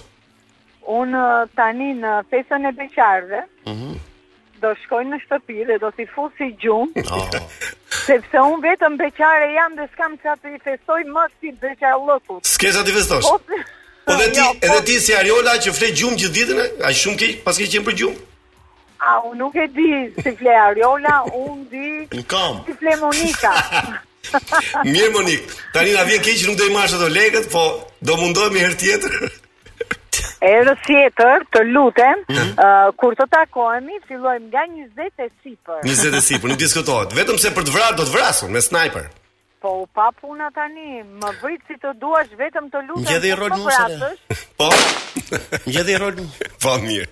[0.98, 3.98] unë uh, tani në festën e beqarve mhm
[4.62, 7.36] do shkojnë në shtëpi dhe do t'i fusi si gjumë, oh.
[8.06, 12.40] sepse unë vetëm beqare jam dhe s'kam që atë i festoj më si beqare lëku.
[12.54, 13.28] S'ke sa t'i festosh?
[13.28, 13.60] Po,
[14.08, 14.66] po dhe ti, jo, po.
[14.70, 17.90] edhe ti si Ariola që fle gjumë gjithë ditën, a shumë keq, pas që qenë
[17.90, 18.20] për gjumë?
[19.08, 23.54] A, unë nuk e di si fle Ariola, unë di si fle Monika.
[24.84, 27.68] Mirë Monik, tani na vjen keq që nuk do i marrësh ato lekët, po
[28.04, 29.44] do mundohemi herë tjetër.
[30.38, 32.52] Erë sjetër, të lutem, mm -hmm.
[32.62, 35.80] uh, kur të takohemi, fillojmë nga 20 e sipër.
[35.88, 37.14] 20 e sipër, nuk diskutohet.
[37.18, 39.08] Vetëm se për të vrarë do të vrasun me sniper.
[39.62, 43.10] Po, pa puna tani, më vrit si të duash vetëm të lutem.
[43.10, 44.14] Gjedhë i Po, më sa.
[44.62, 44.70] Po.
[45.66, 46.22] Gjedhë i rol.
[46.62, 47.10] Po mirë.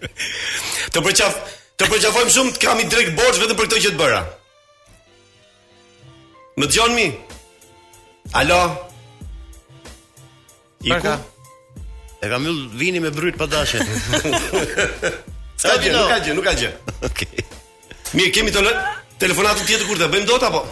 [0.93, 1.41] Të përqaf,
[1.81, 4.21] të përqafojmë shumë të kam i drejt vetëm për këtë që të bëra.
[6.61, 7.07] Më dëgjon mi?
[8.33, 8.61] Alo.
[10.85, 10.93] Iku.
[10.93, 11.17] Përka?
[12.25, 13.79] E kam mbyll vini me bryt pa dashje.
[15.61, 16.71] Sa di nuk ka gjë, nuk ka gjë.
[17.05, 17.43] Okej.
[18.17, 18.71] Mirë, kemi tonë
[19.21, 20.63] telefonatë të tjetër kurrë, bëjmë dot apo?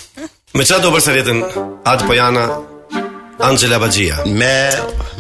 [0.58, 1.44] Me çfarë do bërsë jetën
[1.87, 2.46] atë Pojana
[3.46, 4.18] Angela Bagjia.
[4.26, 4.56] Me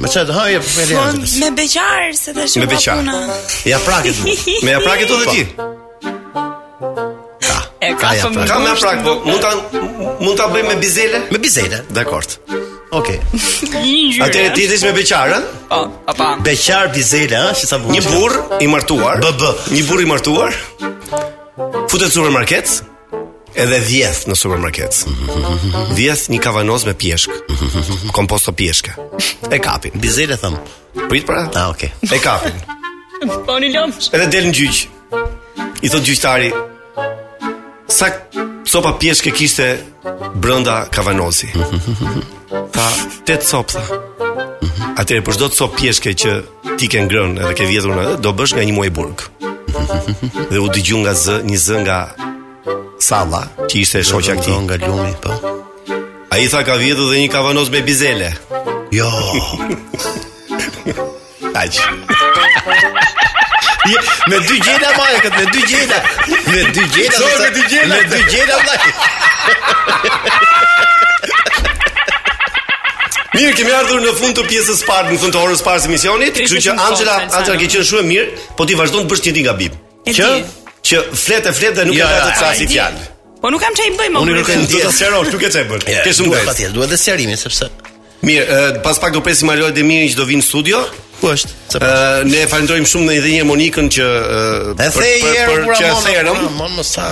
[0.02, 0.96] me çfarë do hajë për
[1.46, 3.06] Me beqar se tash me beqar.
[3.70, 4.16] Ja prakë
[4.66, 5.46] Me ja prakë edhe ti.
[5.60, 5.74] Po
[8.00, 8.48] ka ja prak.
[8.48, 9.50] Ka me po mund ta
[10.24, 11.20] mund ta bëjmë me bizele?
[11.32, 12.24] Me bizele, dakor.
[12.90, 13.18] Okej.
[13.20, 14.18] Okay.
[14.24, 15.44] Atë ti dish me beqarën?
[15.72, 15.80] Po,
[16.12, 16.28] apo.
[16.46, 17.94] Beqar bizele, ha, si sa bukur.
[17.96, 19.20] Një burr i martuar.
[19.24, 19.44] BB.
[19.76, 20.56] Një burr i martuar.
[21.90, 22.72] Futet në supermarket
[23.58, 25.00] edhe vjedh në supermarket.
[25.98, 27.32] Vjedh një kavanoz me pjeshk.
[28.16, 28.94] Komposto pjeshke.
[29.52, 29.98] E kapin.
[30.00, 30.56] Bizele thëm.
[31.10, 31.44] Prit pra?
[31.54, 31.90] Ah, oke.
[32.08, 32.56] E kapin.
[33.44, 34.12] Po një lëmsh.
[34.16, 34.84] Edhe del në gjyq.
[35.78, 36.48] I thot gjyqtari,
[37.88, 38.12] sa
[38.68, 39.80] copa pjesh ke kishte
[40.36, 41.48] brënda kavanozi?
[42.72, 42.86] Ta,
[43.26, 45.02] te të copë, tha.
[45.26, 46.32] për çdo të copë pjeshke që
[46.78, 49.18] ti ke ngrënë edhe ke vjetur në, do bësh nga një muaj burg.
[50.52, 52.00] Dhe u dëgju nga zë, një zë nga
[53.00, 54.50] Salla, që ishte e shoqja këti.
[54.58, 55.32] Nga lumi, po.
[56.34, 58.32] A i tha ka vjetur dhe një kavanoz me bizele.
[58.92, 59.06] Jo.
[61.62, 61.84] Aqë.
[64.30, 65.98] me dy gjeta majë këtë, me dy gjeta.
[66.28, 67.18] Me dy gjeta.
[67.18, 67.24] me
[67.56, 67.62] dy
[68.26, 68.56] gjeta?
[68.56, 68.90] Me dy
[73.38, 75.88] Mirë, kemi ardhur në fund të pjesës së parë, në fund të orës parë të
[75.92, 79.32] misionit, kështu që Angela, Angela ke qenë shumë mirë, po ti vazhdon të bësh një
[79.46, 79.72] nga bib.
[80.08, 80.26] Që
[80.88, 82.98] që flet e flet dhe nuk e ka të çasi fjalë.
[83.42, 84.16] Po nuk kam çaj bëj më.
[84.24, 84.68] Unë nuk e di.
[84.72, 85.80] Do të sherosh, nuk e çaj bën.
[86.02, 86.40] Ke shumë gjë.
[86.50, 87.66] Patjetër, duhet të sjarrimi sepse
[88.24, 90.82] Mirë, uh, pas pak do pesi Mario dhe që do vinë studio
[91.18, 91.80] Po është.
[91.82, 94.04] Ëh ne falenderojm shumë në idenë Monikën që
[94.78, 97.08] e thejë herë më mëson më sa.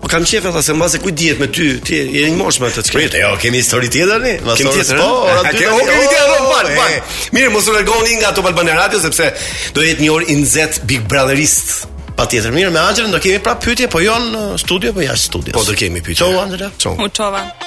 [0.00, 2.86] Po kam qejf ata se mbase kujt dihet me ty, ti je i moshëm atë
[2.88, 2.96] çka.
[3.02, 4.32] Po jo, kemi histori tjetër ne.
[4.46, 5.02] Mos kemi tjetër.
[5.04, 5.42] Po, eh?
[5.52, 7.12] aty do të kemi tjetër fal, fal.
[7.36, 9.28] Mirë, mos u largoni nga Top Albana Radio sepse
[9.76, 11.90] do jetë një orë i nzet Big Brotherist.
[12.16, 12.56] Patjetër.
[12.56, 15.60] Mirë, me Anxhelën do kemi prapë pyetje, po jo në studio, po jashtë studios.
[15.60, 16.24] Po do kemi pyetje.
[16.24, 16.72] Ciao Anxhela.
[16.96, 17.64] U Ciao.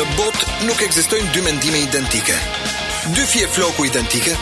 [0.00, 2.32] Në bot nuk egzistojnë dy mendime identike.
[3.12, 4.32] Dy fje floku identike,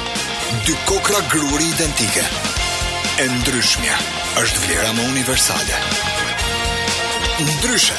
[0.68, 2.22] dy kokra gruri identike.
[3.18, 3.96] E ndryshmja
[4.44, 5.80] është vlera më universale.
[7.48, 7.98] Ndryshe,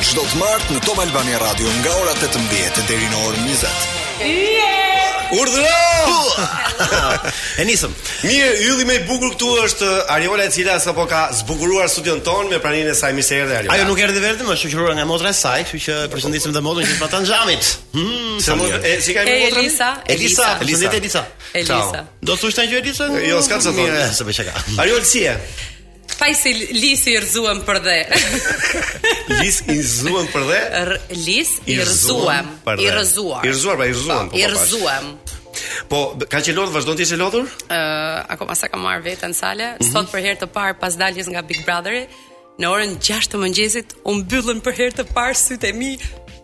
[0.00, 4.02] gjdo të martë në Top Albania Radio nga ora 18 dhe deri në orë 20.
[4.22, 5.30] Yes.
[5.34, 6.18] Urdhëro.
[7.58, 7.90] e nisëm.
[8.28, 12.20] Mirë, ylli më i bukur këtu është uh, Ariola e cila sapo ka zbukuruar studion
[12.26, 13.74] ton me praninë e saj më dhe erdhë Ariola.
[13.74, 16.88] Ajo nuk erdhi vetëm, është shoqëruar nga motra e saj, kështu që përshëndesim dhe motrën
[16.92, 17.72] që patan xhamit.
[17.98, 20.94] Hm, mot e si ka i Elisa, Elisa, Elisa.
[20.94, 21.24] Elisa.
[21.58, 22.06] Elisa.
[22.22, 23.10] Do të thosh tani që Elisa?
[23.26, 24.66] Jo, s'ka të thonë, s'e bëj po çka.
[24.86, 25.38] Ariola si e?
[26.18, 27.94] Paj si lisi i rëzuem për dhe
[29.40, 30.58] Lis i rëzuem për dhe?
[30.84, 30.92] R
[31.26, 32.50] lis i rëzuem
[32.84, 36.74] I rëzuar I rëzuar, i rëzuem pra, I rëzuem po, po, po, ka që lodhë,
[36.76, 37.46] vazhdo në tjeshe lodhur?
[37.66, 39.92] Uh, ako masa ka marrë vetë në sale mm -hmm.
[39.92, 42.06] Sot për herë të parë pas daljes nga Big Brotheri
[42.60, 45.90] Në orën 6 të mëngjesit Unë bëllën për herë të parë sytë e mi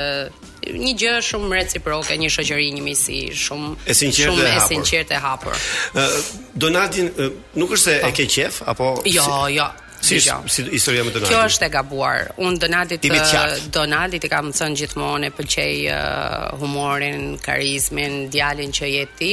[0.79, 5.57] një gjë shumë reciproke, një shoqëri, një miqësi shumë e sinqertë e e hapur.
[5.99, 6.05] Ë
[6.63, 7.11] Donatin
[7.59, 8.13] nuk është se e po.
[8.17, 9.67] ke qef apo Jo, jo.
[10.05, 10.19] Si,
[10.53, 12.31] si historia më të Kjo është e gabuar.
[12.45, 13.01] Un Donatit
[13.73, 19.31] Donatit i kam thënë gjithmonë e pëlqej uh, humorin, karizmin, djalin që je ti.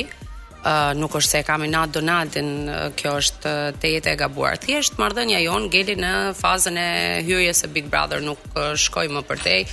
[0.63, 2.51] Uh, nuk është se e kam inat donatin,
[2.95, 4.61] kjo është te jetë e gabuar.
[4.63, 6.91] Thjesht marrëdhënia jon ngeli në fazën e
[7.27, 8.45] hyrjes së Big Brother, nuk
[8.79, 9.65] shkoj më përtej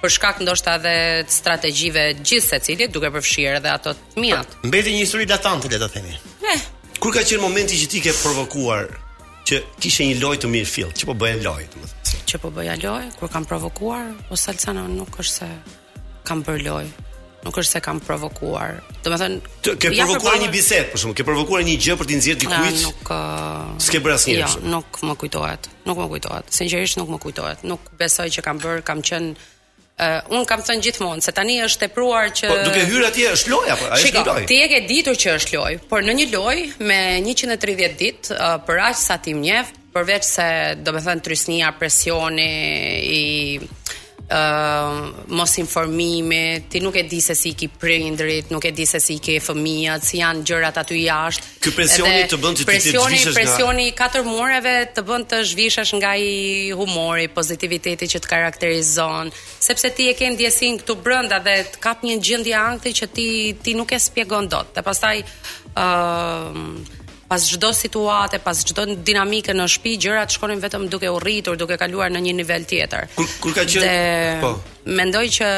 [0.00, 0.94] për shkak ndoshta edhe
[1.28, 4.38] strategjive gjithë secili, duke përfshirë edhe ato të mia.
[4.64, 6.14] Mbeti një histori datante le ta themi.
[6.54, 6.62] Eh.
[6.96, 8.88] Kur ka qenë momenti që ti ke provokuar
[9.50, 12.24] që kishe një lojë të mirë fill, që po bëja lojë, domethënë.
[12.32, 15.50] Që po bëja lojë, kur kam provokuar, ose po Salcana nuk është se
[16.28, 17.06] kam bërë lojë
[17.44, 18.80] nuk është se kam provokuar.
[19.04, 21.16] Do të thënë, ke provokuar, provokuar një bisedë për shumë?
[21.18, 22.80] ke provokuar një gjë për të nxjerrë dikujt.
[22.80, 23.12] Jo, nuk.
[23.12, 24.38] Uh, S'ke bërë asnjë.
[24.40, 25.70] Jo, ja, nuk më kujtohet.
[25.88, 26.50] Nuk më kujtohet.
[26.58, 27.62] Sinqerisht nuk më kujtohet.
[27.72, 29.38] Nuk besoj që kam bërë, kam qenë
[29.98, 33.50] Uh, un kam thënë gjithmonë se tani është tepruar që po duke hyr atje është
[33.50, 36.26] lojë apo ai është lojë ti e ke ditur që është lojë por në një
[36.36, 40.46] lojë me 130 ditë uh, për aq sa ti mjev përveç se
[40.86, 42.46] domethënë trysnia presioni
[43.18, 43.24] i
[43.58, 43.90] uh,
[44.30, 48.84] uh, mos informimi, ti nuk e di se si i ki prindrit, nuk e di
[48.86, 51.52] se si i ke fëmijat, si janë gjërat aty jashtë.
[51.64, 55.26] Ky presioni të bën të të zhvishesh presioni, nga presioni i katër muareve të bën
[55.32, 59.32] të zhvishesh nga i humori, pozitiviteti që të karakterizon,
[59.68, 63.26] sepse ti e ke ndjesin këtu brenda dhe të kap një gjendje ankthi që ti
[63.64, 64.74] ti nuk e shpjegon dot.
[64.76, 65.26] Dhe pastaj ë
[65.74, 66.96] ehm, uh,
[67.28, 71.76] pas çdo situate, pas çdo dinamike në shtëpi, gjërat shkonin vetëm duke u rritur, duke
[71.80, 73.08] kaluar në një nivel tjetër.
[73.16, 74.08] Kur, kur ka qenë,
[74.44, 74.54] po,
[74.86, 75.48] mendoj që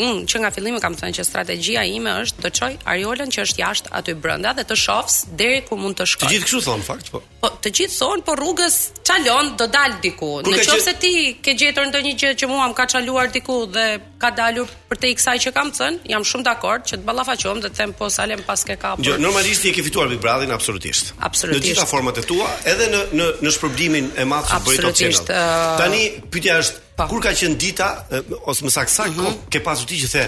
[0.00, 3.60] unë që nga fillimi kam thënë që strategjia ime është të çoj Ariolën që është
[3.62, 6.28] jashtë aty brenda dhe të shofs deri ku mund të shkoj.
[6.28, 7.20] Të gjithë kështu thon fakt po.
[7.42, 10.30] Po të gjithë thon po rrugës çalon do dal diku.
[10.46, 13.86] Nëse qoftë ti ke gjetur ndonjë gjë që mua më ka çaluar diku dhe
[14.22, 17.70] ka dalur për te iksaj që kam thënë, jam shumë dakord që të ballafaqohem dhe
[17.72, 19.04] të them po salem pas ke kapur.
[19.04, 21.10] Jo, normalisht ti ke fituar Big Brother-in absolutisht.
[21.18, 21.64] Absolutisht.
[21.64, 24.98] Në gjitha format e tua, edhe në në në shpërblimin e madh që bëri Top
[25.00, 25.24] Channel.
[25.26, 27.08] Uh, Tani pyetja është Pa.
[27.08, 28.04] Kur ka qen dita
[28.44, 29.24] ose më saktë, uh mhm.
[29.24, 29.34] -huh.
[29.48, 30.24] ke pas ti që the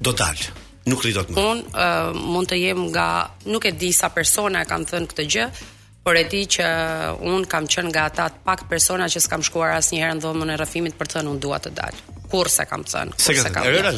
[0.00, 0.36] do dal.
[0.86, 1.34] Nuk rri dot më.
[1.40, 5.24] Un uh, mund të jem nga nuk e di sa persona e kanë thënë këtë
[5.32, 5.44] gjë,
[6.04, 6.66] por e di që
[7.24, 10.56] un kam qenë nga ata të pak persona që s'kam shkuar asnjëherë në dhomën e
[10.56, 11.94] rrëfimit për të thënë un dua të dal.
[12.30, 13.10] Kur se kam thënë?
[13.16, 13.64] Se ka.
[13.64, 13.88] Ja,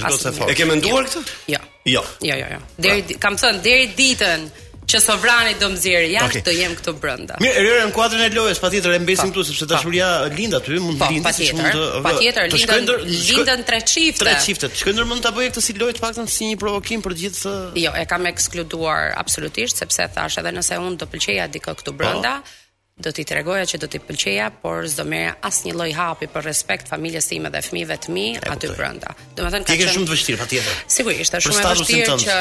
[0.51, 1.19] e kemë nduar këtë?
[1.55, 1.59] Jo.
[1.87, 2.03] Jo.
[2.23, 2.59] Jo, jo, jo.
[2.79, 4.41] Deri kam thënë deri ditën
[4.87, 6.43] që sovrani do mzirë jashtë okay.
[6.47, 7.37] do jem këtu brenda.
[7.43, 11.01] Mirë, rëre në kuadrin e lojës, patjetër e mbesim këtu sepse dashuria lind aty, mund
[11.01, 12.03] po, lind pa, siç mund të.
[12.05, 12.93] Patjetër, lind
[13.33, 14.23] lindën tre çifte.
[14.23, 14.71] Tre çifte.
[14.83, 17.41] Shkoj ndër mund ta bëjë këtë si lojë të paktën si një provokim për gjithë.
[17.41, 17.57] Të...
[17.83, 22.37] Jo, e kam ekskluduar absolutisht sepse thash edhe nëse unë do pëlqeja dikë këtu brenda,
[22.47, 22.65] po.
[23.09, 26.93] do t'i tregoja që do t'i pëlqeja, por s'do merr asnjë lloj hapi për respekt
[26.95, 29.17] familjes time dhe fëmijëve të mi aty brenda.
[29.35, 30.81] Domethënë ka qenë shumë të vështirë patjetër.
[30.99, 32.39] Sigurisht, është shumë e vështirë që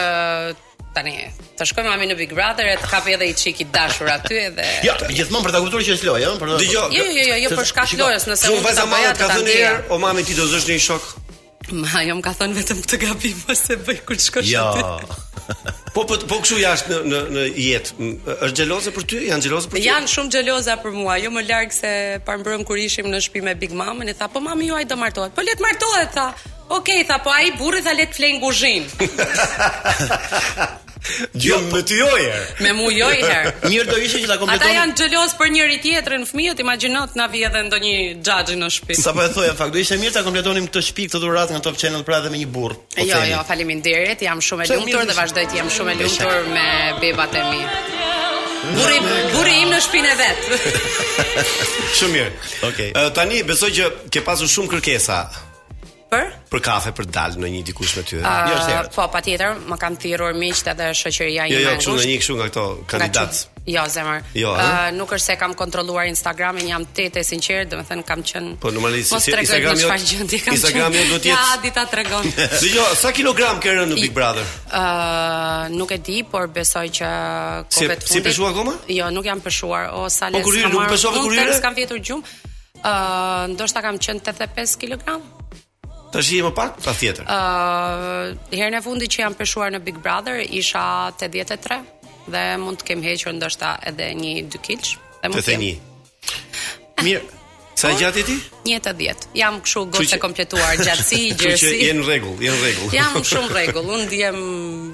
[0.98, 1.16] tani.
[1.60, 4.66] Të shkojmë mami në Big Brother e të kapi edhe i çiki dashur aty edhe
[4.86, 6.70] Jo, gjithmonë për ta kuptuar që është lojë, ëh, Dëgjoj.
[6.96, 9.78] Jo, jo, jo, jo, për shkak të lojës, nëse unë të më ka thënë herë,
[9.92, 11.04] o mami ti do të zësh një shok.
[11.82, 14.58] Ma, jo më ka thënë vetëm të gabim mos e bëj kur shkosh jo.
[14.74, 14.84] aty.
[15.96, 17.90] Po po po kshu jashtë në në në jetë.
[18.34, 19.18] Është xheloze për ty?
[19.30, 19.82] Janë xheloze për ty?
[19.86, 21.16] Janë shumë xheloza për mua.
[21.24, 21.92] Jo më larg se
[22.28, 24.98] parmbrëm kur ishim në shtëpi me Big Mama, i tha, "Po mami ju ai do
[25.00, 26.26] martohet." Po le të martohet, tha.
[26.70, 28.88] Okej, okay, tha, po ai burri tha le të flej kuzhinë.
[31.34, 31.76] Jo, Gjum po.
[31.76, 32.08] me ty jo
[32.60, 33.54] Me mu jo her.
[33.70, 34.64] Mirë do ishte që ta kompletonin.
[34.64, 37.94] Ata janë xheloz për njëri tjetrin fëmijët, imagjinot na vi edhe ndonjë
[38.26, 38.98] xhaxhi në shtëpi.
[39.02, 41.62] Sa po e thoja fakt, do ishte mirë ta kompletonim këtë shtëpi këtë durat nga
[41.68, 42.78] Top Channel pra dhe me një burr.
[42.98, 44.24] Po jo, jo, faleminderit.
[44.26, 46.70] Jam shumë e lumtur dhe vazhdoj të jam shumë e lumtur me
[47.04, 47.62] bebat e mi.
[48.66, 49.00] Burri,
[49.34, 50.72] burri im në shtëpinë vet.
[52.00, 52.30] shumë mirë.
[52.72, 52.94] Okej.
[52.94, 52.94] Okay.
[52.96, 55.22] Uh, tani besoj që ke pasur shumë kërkesa
[56.10, 58.20] për për kafe për dal në një dikush me ty.
[58.20, 58.92] Uh, jo është herë.
[58.94, 61.58] Po patjetër, më kanë thirrur miqtë edhe shoqëria ime.
[61.58, 63.40] Jo, jo, kështu në një kështu nga këto kandidat.
[63.66, 64.28] Jo, zemër.
[64.38, 68.22] Jo, uh, nuk është se kam kontrolluar Instagramin, jam tetë sinqert, do të them kam
[68.30, 70.28] qenë Po normalisht si Instagrami.
[70.54, 72.28] Instagrami do të Ja, dita tregon.
[72.60, 74.46] Si jo, sa kilogram ke rënë në Big Brother?
[74.70, 74.84] Ë,
[75.74, 77.10] nuk e di, por besoj që
[77.74, 78.06] Si, fundit.
[78.12, 78.76] Si pishu akoma?
[79.00, 79.90] Jo, nuk jam pishuar.
[79.98, 80.38] O sa le.
[80.38, 81.56] Po kurrë, nuk pishove kurrë.
[81.66, 82.38] Kam vjetur gjumë.
[82.86, 85.18] Uh, ndoshta kam qenë 85 kg.
[86.16, 87.26] Të shi më pak, pa tjetër.
[87.28, 91.82] Ëh, uh, herën e fundit që jam peshuar në Big Brother isha 83
[92.32, 94.94] dhe mund të kem hequr ndoshta edhe 1 2 kg.
[95.20, 95.66] Dhe mund të them.
[97.04, 97.26] Mirë.
[97.76, 98.38] Sa gjatë ti?
[98.70, 101.66] Një të djetë, Jam këshu gjatë të kompletuar gjatësi, gjërsi.
[101.74, 102.94] Që janë rregull, janë rregull.
[102.96, 104.38] Jam shumë rregull, un diem.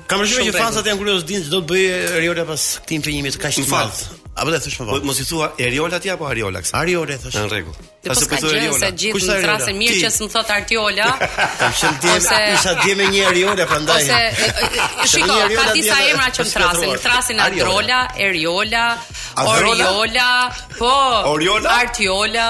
[0.10, 3.62] Kam shumë që fansat janë kurioz din çdo të bëjë Riola pas këtij imprimit kaq
[3.62, 4.02] të madh.
[4.42, 4.98] A po të thosh më vonë.
[4.98, 6.78] Po, mos i thua Eriola ti apo Ariola kësaj?
[6.80, 7.36] Ariola thosh.
[7.38, 7.76] Në rregull.
[8.02, 8.78] Ta po se po thua Eriola.
[8.82, 11.10] Sa gjithë në rastin mirë që s'm thot Artiola.
[11.60, 14.10] Kam qenë di se isha di me një Ariola, prandaj.
[14.16, 14.16] Ose
[15.12, 18.00] shikoj ka disa emra që më thrasin, më Artrola,
[18.30, 18.86] Eriola,
[19.46, 20.32] Oriola,
[20.80, 20.96] po.
[21.36, 21.76] Oriola.
[21.84, 22.48] Artiola.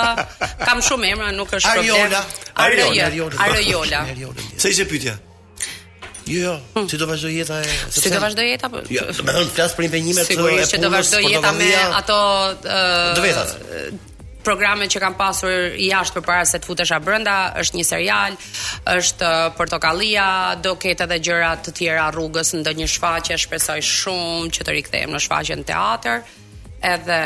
[0.63, 2.15] Kam shumë emra, nuk është problem.
[2.55, 3.11] Ariola.
[3.43, 4.05] Ariola.
[4.15, 4.39] Ariola.
[4.55, 5.17] Sa ishte pyetja?
[6.31, 6.59] Jo, jo.
[6.75, 6.89] Hmm.
[6.89, 8.77] Si do vazhdoj jeta e Si do vazhdoj jeta po?
[8.89, 10.39] Jo, do më flas për impenjimet e punës.
[10.39, 12.17] Sigurisht që do vazhdoj jeta me ato
[13.15, 13.57] do vetat.
[14.41, 18.37] Programet që kam pasur jashtë për para se të futesha brënda, është një serial,
[18.89, 20.29] është portokalia,
[20.63, 24.77] do ketë edhe gjërat të tjera rrugës në do një shfaqe, shpesoj shumë që të
[24.79, 26.23] rikëthejmë në shfaqe në teater,
[26.95, 27.19] edhe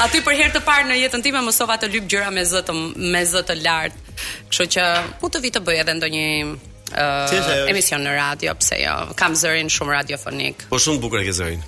[0.04, 2.76] Aty për herë të parë në jetën time mësova të lyp gjëra me zë të
[3.10, 4.18] me zë të lartë.
[4.52, 4.86] Kështu që
[5.24, 7.34] po të vi të bëj edhe ndonjë uh,
[7.74, 8.94] emision në radio, pse jo.
[9.18, 10.68] Kam zërin shumë radiofonik.
[10.70, 11.66] Po shumë bukur ke zërin.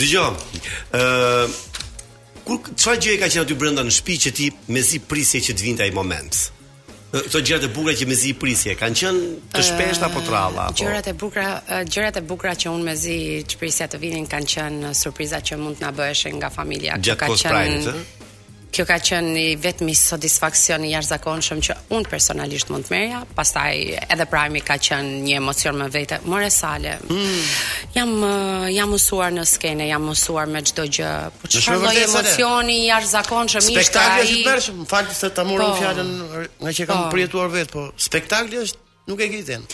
[0.00, 0.24] Dëgjo,
[0.96, 0.98] ë
[2.46, 4.46] kur çfarë gjë e ka qenë aty brenda në shtëpi që ti
[4.76, 6.34] mezi prisje që të vinte ai moment?
[7.16, 9.20] Të gjërat e bukura që mezi prisje, kanë qenë
[9.54, 10.74] të shpeshta apo të ralla Po?
[10.82, 11.48] Gjërat e bukura,
[11.86, 13.14] gjërat e bukura që unë mezi
[13.54, 16.92] çprisja të vinin kanë qenë surpriza që mund të na bëheshin nga familja.
[17.00, 18.02] Gjatë ka qenë
[18.76, 23.20] kjo ka qenë i vetmi satisfaksion i jashtëzakonshëm që un personalisht mund të merja.
[23.38, 26.18] Pastaj edhe Prime ka qenë një emocion më vete.
[26.28, 26.96] More sale.
[27.08, 27.42] Mm.
[27.96, 28.12] Jam
[28.74, 31.12] jam usuar në skenë, jam usuar me çdo gjë.
[31.40, 34.08] Po çfarë lloj emocioni i jashtëzakonshëm ishte ai?
[34.22, 35.76] Spektakli është Më falni se ta morëm po.
[35.80, 36.14] fjalën
[36.66, 37.10] nga që kam po.
[37.14, 38.78] përjetuar vet, po spektakli është
[39.12, 39.64] nuk e gjetën.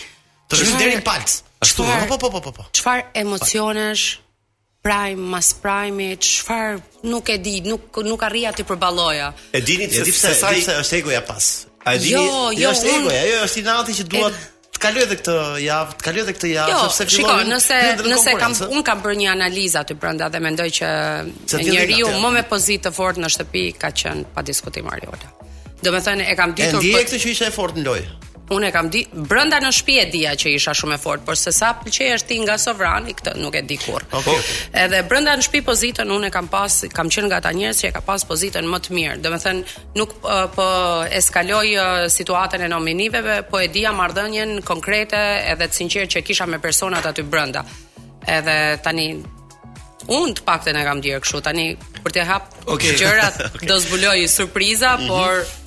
[0.52, 1.40] Të shkruaj deri në palc.
[1.66, 2.04] Çfarë?
[2.10, 2.64] Po po po po po.
[2.76, 4.10] Çfarë emocionesh?
[4.82, 6.78] prime mas prime çfarë
[7.08, 11.20] nuk e di nuk nuk arrija ti përballoja e dini se sa sa është egoja
[11.26, 11.50] pas
[11.84, 14.40] a dini jo jo, jo është egoja jo, është i natë që duhet
[14.72, 17.78] të kaloj edhe këtë javë të kaloj edhe këtë javë jo, sepse shikoj nëse
[18.10, 20.90] nëse kam un kam bërë një analizë aty brenda dhe mendoj që
[21.62, 25.30] njeriu më me pozitë fort në shtëpi ka qenë pa diskutim Ariola
[25.82, 28.68] do të thënë e kam ditur e di këtë që ishte fort në lojë unë
[28.68, 31.52] e kam di brenda në shtëpi e dia që isha shumë e fortë, por se
[31.54, 34.04] sa pëlqej është ti nga sovrani këtë nuk e di kur.
[34.10, 34.22] Okay.
[34.24, 34.34] Po,
[34.84, 37.88] edhe brenda në shtëpi pozitën unë e kam pas kam qenë nga ata njerëz që
[37.88, 39.18] e ka pas pozitën më të mirë.
[39.24, 40.66] Domethënë nuk uh, po, po
[41.20, 45.20] eskaloj uh, situatën e nominiveve, po e dia marrdhënien konkrete
[45.52, 47.64] edhe të sinqertë që kisha me personat aty brenda.
[48.28, 49.08] Edhe tani
[50.12, 51.42] unë të paktën e kam dier kështu.
[51.48, 51.70] Tani
[52.02, 52.96] për të hap okay.
[53.00, 53.66] gjërat okay.
[53.70, 55.08] do zbuloj surpriza, mm -hmm.
[55.12, 55.60] por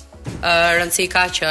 [0.46, 1.48] Rëndësi ka që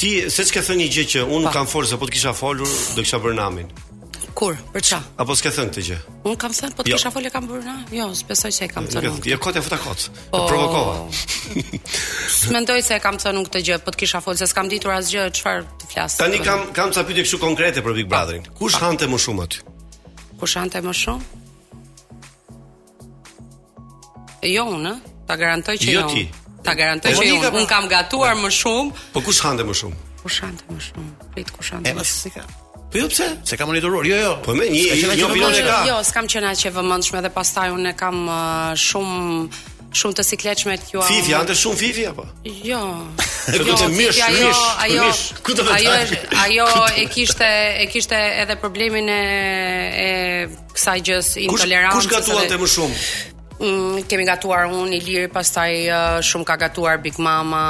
[0.00, 3.04] ti se çka thënë gjë që un kam forcë se po të kisha folur do
[3.04, 3.70] kisha bërë namin.
[4.38, 4.56] Kur?
[4.72, 4.98] Për ç'a?
[5.22, 5.96] Apo s'ke thënë këtë gjë?
[6.28, 6.98] Un kam thënë po të jo.
[6.98, 7.74] kisha folë kam bërë na.
[7.94, 8.66] Jo, s'besoj jo, jo, po.
[8.66, 9.12] se e kam thënë.
[9.28, 10.06] jo e kot e futa kot.
[10.24, 10.96] E provokova.
[12.56, 14.94] Mendoj se e kam thënë nuk këtë gjë po të kisha folë se s'kam ditur
[14.96, 16.16] asgjë çfarë të flas.
[16.22, 18.48] Tani kam kam ca pyetje këtu konkrete për Big Brotherin.
[18.58, 19.62] Kush hante më shumë aty?
[20.40, 21.42] Kush hante më shumë?
[24.56, 24.96] Jo, ne.
[25.28, 26.06] Ta garantoj që jo.
[26.06, 26.26] Jo ti.
[26.64, 28.98] Ta garantoj po që unë un kam gatuar më shumë.
[29.14, 30.02] Po kush hante më shumë?
[30.22, 31.30] Kush hante më shumë?
[31.34, 32.58] Prit kush hante më shumë?
[32.92, 33.28] Po jo pse?
[33.48, 34.06] Se kam monitoruar.
[34.06, 34.32] Jo, jo.
[34.44, 35.80] Po më një, një opinion e ka.
[35.90, 40.72] Jo, s'kam qenë aq e vëmendshme dhe pastaj unë kam uh, shumë shumë të sikletshme
[40.80, 41.06] t'ju a...
[41.10, 42.24] Fifi, ande shumë Fifi apo?
[42.64, 42.78] Jo.
[43.58, 47.50] jo mish, ajo, mish, ajo, mish, ajo, ajo e kishte
[47.82, 49.20] e kishte edhe problemin e
[49.92, 50.08] e
[50.72, 51.98] kësaj gjës intolerancës.
[51.98, 53.04] Kush, kush gatuante më shumë?
[53.60, 57.64] mm, kemi gatuar unë, Iliri pastaj uh, shumë ka gatuar Big Mama.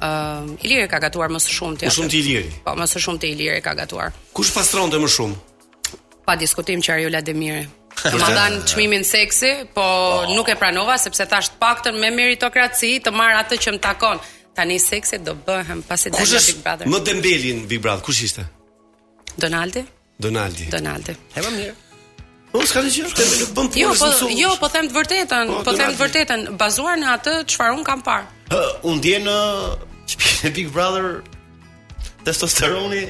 [0.00, 1.88] Ëm uh, Iliri ka gatuar më së shumti.
[1.88, 2.52] Më shumë ti Iliri.
[2.64, 4.14] Po, më së shumti Iliri ka gatuar.
[4.36, 5.92] Kush pastronte më shumë?
[6.28, 7.66] Pa diskutim që Ariola Demiri.
[8.20, 9.82] Ma dan çmimin seksi, po
[10.22, 10.32] oh.
[10.32, 14.22] nuk e pranova sepse thash të paktën me meritokraci të marr atë që më takon.
[14.56, 16.88] Tani seksi do bëhem pasi dalë Big Brother.
[16.90, 18.46] Më dembelin Big Brother, kush ishte?
[19.36, 19.84] Donaldi?
[20.20, 20.70] Donaldi.
[20.72, 21.18] Donaldi.
[21.36, 21.76] Hemë mirë.
[22.50, 23.70] O po, s'ka dëgjuar këtë në bën punë.
[23.70, 27.10] Po, jo, po jo, po them të vërtetën, po, po them të vërtetën, bazuar në
[27.14, 28.26] atë çfarë un kam parë.
[28.50, 29.40] Hë, u ndjen në
[30.56, 31.20] Big Brother
[32.26, 33.04] testosteroni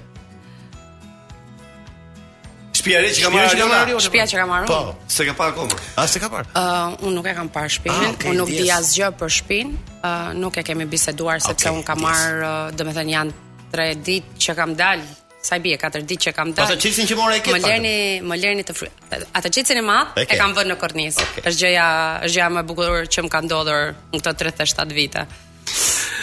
[2.73, 4.65] Shpia që ka marrë, jo, shpia që, ka marrë.
[4.67, 5.77] Po, se ka parë akoma.
[6.01, 6.49] A se ka parë?
[6.51, 9.31] Ë, uh, unë nuk e kam parë shpinën, ah, okay, unë nuk di asgjë për
[9.37, 12.09] shpinën, ë, uh, nuk e kemi biseduar okay, sepse unë kam yes.
[12.09, 13.39] marrë, domethënë janë
[13.73, 16.69] tre ditë që kam dalë sa i bie 4 ditë që kam dalë.
[16.71, 18.89] Ata çicin që mora e Më lerni, më lerni të fry.
[19.35, 20.37] Ata çicin e madh okay.
[20.37, 21.25] e kam vënë në kornizë.
[21.31, 21.43] Okay.
[21.51, 21.87] Është gjëja,
[22.27, 25.25] është gjëja më e bukur që më ka ndodhur në këto 37 vite.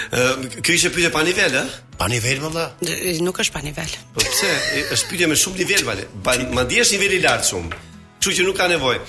[0.08, 1.66] Uh, kjo ishte pyetje pa nivel, a?
[2.00, 2.96] Pa nivel, më valla.
[3.26, 3.92] Nuk është pa nivel.
[4.16, 4.54] Po pse?
[4.96, 6.06] Është pyetje me shumë nivel, vale.
[6.24, 7.82] Ba, ma diesh niveli i lartë shumë.
[8.16, 9.04] Kështu që nuk ka nevojë.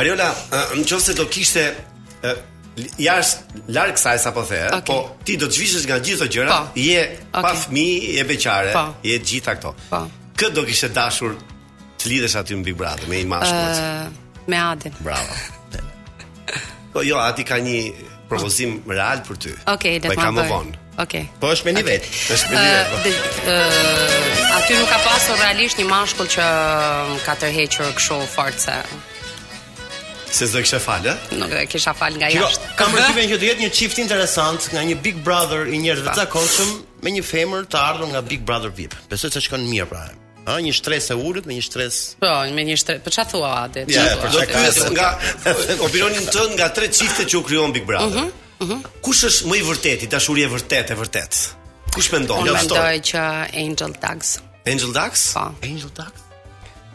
[0.00, 0.30] Ariola,
[0.78, 1.66] nëse do kishte
[2.98, 3.36] Jash,
[3.70, 4.82] larg kësaj sapo the, okay.
[4.88, 6.72] po ti do të zhvishesh nga gjitha gjërat, pa.
[6.74, 7.30] je okay.
[7.42, 8.84] pa fëmijë, je beqare, pa.
[9.06, 9.74] je gjitha këto.
[9.90, 10.00] Pa.
[10.34, 11.36] Kë do kishe dashur
[12.00, 14.08] të lidhesh aty me Big Brother, me Imash uh,
[14.50, 14.94] me Adin.
[15.00, 15.36] Bravo.
[16.92, 17.78] po jo, aty ka një
[18.28, 18.90] propozim oh.
[18.90, 19.54] real për ty.
[19.70, 20.78] Okej, le të po vonë.
[21.04, 21.24] Okej.
[21.42, 23.48] Po është me një vetë, Është me një vet.
[23.54, 26.50] Ëh, aty nuk ka pasur realisht një mashkull që
[27.24, 28.76] ka tërhequr kështu forca.
[30.34, 32.70] Se s'do kisha falë, Nuk do kisha fal nga jashtë.
[32.78, 36.14] Kam përgjithësinë që do jetë një çift interesant nga një Big Brother i njerëz të
[36.24, 36.72] zakonshëm
[37.04, 38.96] me një femër të ardhur nga Big Brother VIP.
[39.12, 40.00] Besoj se shkon mirë pra.
[40.48, 42.00] Ha një stres e ulët me një stres.
[42.24, 43.04] Po, me një stres.
[43.06, 43.86] Po çfarë thua atë?
[43.94, 45.12] Ja, po çfarë ka nga
[45.86, 48.26] opinionin tënd nga tre çifte që u krijon Big Brother.
[48.26, 48.82] Mhm, mhm.
[49.06, 51.40] Kush është më i vërtet, dashuria e vërtet e vërtet?
[51.94, 52.42] Kush mendon?
[52.58, 53.22] Mendoj që
[53.62, 54.40] Angel Dax.
[54.66, 55.28] Angel Dax?
[55.38, 55.46] Po.
[55.62, 56.23] Angel Dax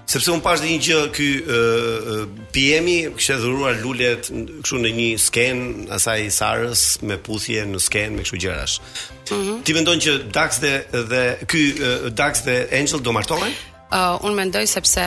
[0.10, 1.26] sepse un pashë dhe një gjë ky
[2.56, 5.60] PM-i kishte dhuruar lulet kështu në një sken
[5.96, 8.78] asaj Sarës me puthje në sken me kështu gjërash.
[9.30, 9.64] Mm -hmm.
[9.68, 10.74] Ti mendon që Dax dhe
[11.12, 11.62] dhe ky
[12.22, 13.54] Dax dhe Angel do martohen?
[13.94, 15.04] Uh, unë mendoj sepse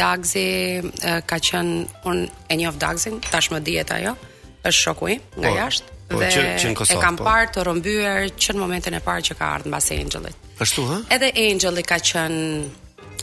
[0.00, 0.46] Dagzi
[0.82, 1.70] uh, ka qen
[2.04, 3.58] unë e of Dagzin, tash më
[3.88, 4.16] ajo,
[4.64, 7.24] është shoku i nga po, jashtë po, dhe që, që Kosovë, e kam po.
[7.24, 10.36] parë të rëmbyer që në momentin e parë që ka ardhur mbas Angelit.
[10.60, 10.96] Ashtu ha?
[11.10, 12.68] Edhe Angeli ka qënë,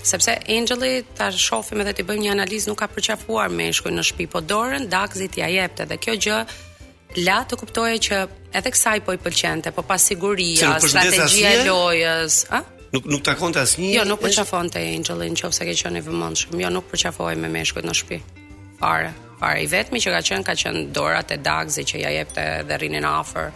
[0.04, 4.28] sepse Angeli ta shohim edhe ti bëjmë një analizë nuk ka përqafuar meshkujin në shtëpi,
[4.34, 6.39] po dorën Dagzit ja jepte dhe kjo gjë
[7.26, 8.20] la të kuptoje që
[8.56, 12.76] edhe kësaj po i pëlqente, po pasiguria, siguria, strategjia e lojës, ëh?
[12.89, 13.89] Nuk nuk takonte asnjë.
[14.00, 16.56] Jo, nuk përqafonte Angeli nëse ke qenë i vëmendshëm.
[16.64, 18.47] Jo, nuk përqafohej me meshkujt në shtëpi.
[18.80, 19.60] Fare, fare.
[19.62, 23.06] I vetmi që ka qenë ka qenë dorat e Dagzit që ja jepte dhe rrinin
[23.06, 23.52] afër.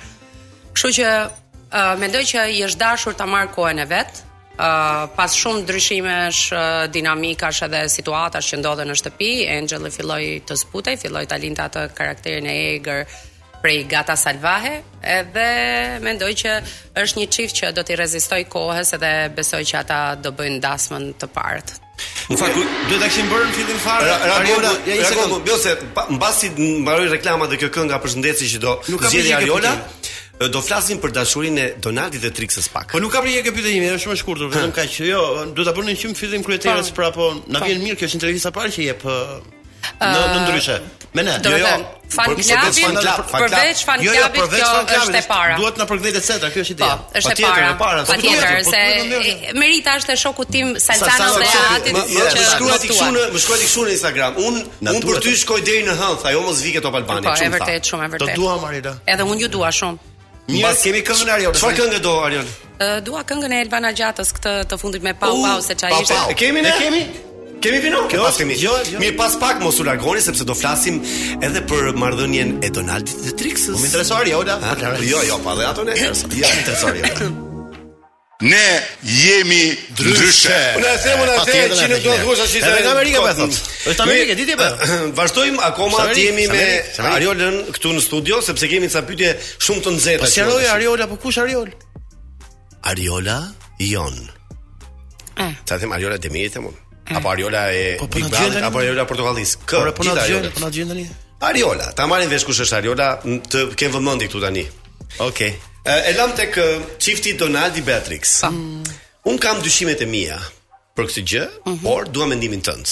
[0.76, 4.22] Kështu që uh, mendoj që i është dashur ta marr kohën e vet,
[5.16, 6.40] pas shumë ndryshimesh
[6.94, 11.88] dinamikash edhe situatash që ndodhen në shtëpi, Angel filloi të zbutej, filloi ta lindte atë
[11.98, 13.06] karakterin e egër
[13.64, 14.76] prej gata salvahe
[15.08, 15.48] edhe
[16.04, 16.56] mendoj që
[17.00, 21.10] është një çift që do t'i rezistoj kohës edhe besoj që ata do bëjnë dasmën
[21.22, 21.80] të partë.
[22.28, 22.58] Në fakt,
[22.90, 24.12] duhet ta kishim bërë në fillim fare.
[24.36, 25.78] Ariola, ja një sekondë, bëse
[26.18, 26.50] mbasi
[26.84, 29.78] mbaroi reklamat dhe kjo kënga përshëndetje që do zgjidhë Ariola
[30.42, 32.92] do flasim për dashurinë e Donaldit dhe Trixës pak.
[32.92, 35.22] Po nuk kam rije këtë pyetje, është shumë e shkurtër, vetëm kaq që jo,
[35.58, 36.96] do ta bënim një fillim kryetarës po.
[37.02, 37.66] pra po, na po.
[37.70, 40.80] vjen mirë kjo është intervista parë që jep në në ndryshe.
[41.14, 41.68] Me ne, jo jo.
[42.14, 45.58] Fan klubin, përveç fan klubit është e para.
[45.62, 47.20] Duhet na përkthejë etj, kjo është po, ide.
[47.20, 48.04] Është e para.
[48.10, 53.40] Patjetër se Merita është e shoku tim Salcano dhe Atit që shkruan ti këtu, më
[53.44, 54.42] shkruan ti këtu në Instagram.
[54.48, 54.56] Un
[54.96, 57.28] un për ty shkoj deri në hënë, ajo mos vike top Albani.
[57.28, 57.36] çfarë?
[57.38, 58.36] Po, është vërtet shumë e vërtetë.
[58.36, 58.94] Do dua Marita.
[59.06, 60.13] Edhe un ju dua shumë.
[60.52, 61.54] Mbas kemi këngën Arion.
[61.56, 62.50] Çfarë këngë do Arion?
[63.08, 66.18] dua këngën e Elvana Gjatës këtë të fundit me pau pau se çaj ishte.
[66.30, 66.74] E kemi ne?
[66.74, 67.04] E kemi?
[67.64, 68.10] Kemi vinon?
[68.12, 68.56] Kjo pas kemi.
[68.60, 69.00] Jo, jo.
[69.00, 71.00] Mirë pas pak mos u largoni sepse do flasim
[71.40, 73.80] edhe për marrëdhënien e Donaldit dhe Trixës.
[73.80, 74.60] Më intereson Ariola.
[75.14, 75.96] Jo, jo, pa dhe ato ne.
[76.02, 77.40] Ja, më intereson Arion.
[78.42, 80.56] Ne jemi ndryshe.
[80.82, 83.58] Ne themun atë që ne do të thuash ashi se Amerika po e thot.
[83.94, 84.70] Është Amerika, di po.
[85.20, 86.66] Vazhdojmë akoma të jemi me
[87.14, 90.26] Ariolën këtu në studio sepse kemi disa pyetje shumë të nxehta.
[90.26, 91.70] Po si ajo Ariola po kush Ariol?
[92.90, 93.38] Ariola
[93.80, 94.18] Jon.
[95.36, 95.44] Ëh.
[95.46, 95.52] Eh.
[95.68, 96.76] Ta them Ariola te mirë themun.
[97.06, 97.16] Eh.
[97.18, 99.60] Apo Ariola e Portugalit, po apo Ariola Portugalis.
[99.62, 101.06] Kë, po na gjen, po na gjen tani.
[101.44, 103.12] Ariola, ta marrin vesh kush është Ariola,
[103.52, 104.66] të kem vëmendje këtu tani.
[105.22, 105.30] Okej.
[105.30, 105.62] Okay.
[105.84, 106.64] E lam kë
[107.00, 108.38] çifti Donaldi Beatrix.
[108.42, 108.50] Pa.
[108.50, 108.84] Mm.
[109.26, 110.38] Un kam dyshimet e mia
[110.96, 111.82] për këtë gjë, mm -hmm.
[111.84, 112.88] por dua mendimin tënd.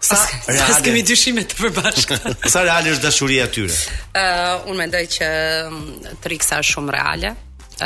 [0.00, 0.16] Sa
[0.46, 0.74] reale?
[0.74, 2.34] Sa kemi dyshime të përbashkëta.
[2.54, 3.74] sa reale është dashuria tyre?
[4.14, 5.28] Ë, uh, un mendoj që
[5.70, 7.34] mm, Trixa është shumë reale.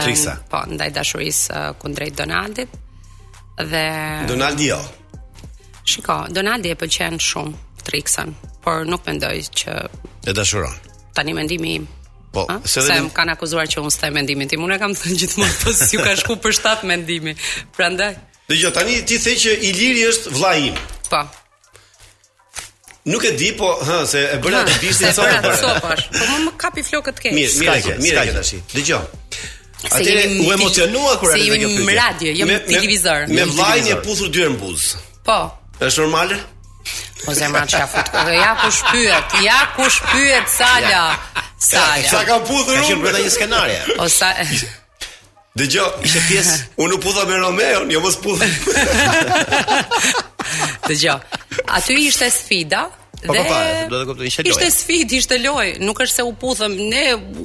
[0.04, 0.32] Trixa.
[0.32, 2.68] Um, po, ndaj dashurisë uh, kundrejt Donaldit.
[3.72, 3.86] Dhe
[4.28, 4.80] Donaldi jo.
[5.88, 7.52] Shiko, Donaldi e pëlqen shumë
[7.86, 8.28] Trixën,
[8.64, 9.70] por nuk mendoj që
[10.28, 10.74] e dashuron.
[11.16, 11.86] Tani mendimi im.
[12.36, 12.60] Po, a?
[12.68, 12.96] se, dhe...
[13.06, 14.64] më kanë akuzuar që unë s'them mendimin tim.
[14.66, 17.32] Unë e kam thënë gjithmonë po si u ka shku për shtat mendimi.
[17.78, 18.18] Prandaj.
[18.50, 20.76] Dhe jo tani ti the që Iliri është vllai im.
[21.08, 21.22] Po.
[23.06, 26.52] Nuk e di, po, hë, se e bëra të bishtin sa më Po më më
[26.60, 27.32] kapi flokët keq.
[27.38, 28.56] Mirë, mirë, mirë, mirë tash.
[28.74, 29.06] Dëgjoj.
[29.86, 30.14] Atë
[30.44, 33.30] u emocionua kur erdhi kjo në radio, jo në televizor.
[33.32, 34.90] Me vllajin e puthur dyer mbuz.
[35.24, 35.38] Po.
[35.80, 36.40] Është normale?
[37.22, 41.04] O po zemra që ja futë kërë, ja ku shpyet, ja ku shpyet, salja,
[41.68, 42.10] salja.
[42.12, 43.80] Sa ka pudhë në rrëmë, një skenarja.
[43.98, 44.28] O sa...
[45.56, 48.46] Dhe gjo, ishe pjesë, unë u pudha me Romeo, një jo mësë pudha.
[50.86, 51.16] Dhe gjo,
[51.78, 52.84] aty ishte sfida,
[53.24, 56.32] Po po, po do të kuptoj, ishte Ishte sfidë, ishte loj, nuk është se u
[56.36, 57.04] puthëm, ne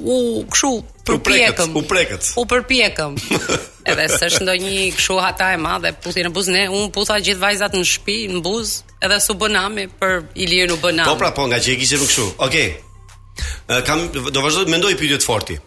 [0.10, 0.18] u
[0.52, 0.72] kshu
[1.08, 1.72] përpjekëm.
[1.80, 2.32] U prekët.
[2.42, 3.16] U përpjekëm.
[3.92, 7.42] edhe se është ndonjë kshu hata e madhe, puthi në buz ne, unë putha gjithë
[7.46, 11.08] vajzat në shtëpi, në buz, edhe su bënami për Ilirin u bënam.
[11.08, 12.28] Po pra po, nga që e kishim kshu.
[12.48, 12.72] Okej.
[12.76, 13.86] Okay.
[13.88, 15.62] kam do vazhdoj mendoj pyetje të fortë.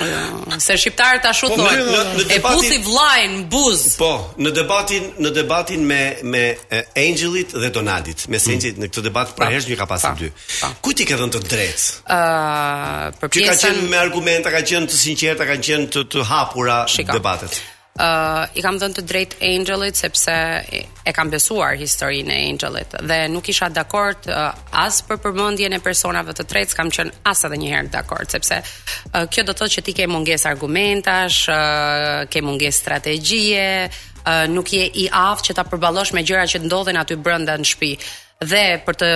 [0.00, 3.84] Ja, se shqiptarët ashtu po, thonë, në, në debatin, e puthi vllajën buz.
[3.98, 4.10] Po,
[4.44, 6.00] në debatin në debatin me
[6.32, 6.42] me
[7.02, 8.84] Angelit dhe Donaldit, me Sengjit mm.
[8.84, 10.30] në këtë debat pra herë një ka pasur dy.
[10.84, 11.88] Ku ti ke dhënë të drejtë?
[12.04, 16.06] Ëh, uh, për pjesën ka qenë me argumenta, ka qenë të sinqerta, ka qenë të,
[16.14, 17.58] të hapura debatet
[17.98, 20.34] uh, i kam dhënë të drejt Angelit sepse
[20.72, 25.80] e kam besuar historinë e Angelit dhe nuk isha dakord uh, as për përmendjen e
[25.84, 29.58] personave të tretë, kam qenë as edhe një herë dakord sepse uh, kjo do të
[29.60, 35.50] thotë që ti ke mungesë argumentash, uh, ke mungesë strategjie, uh, nuk je i aftë
[35.50, 37.92] që ta përballosh me gjërat që ndodhen aty brenda në shtëpi
[38.46, 39.14] dhe për të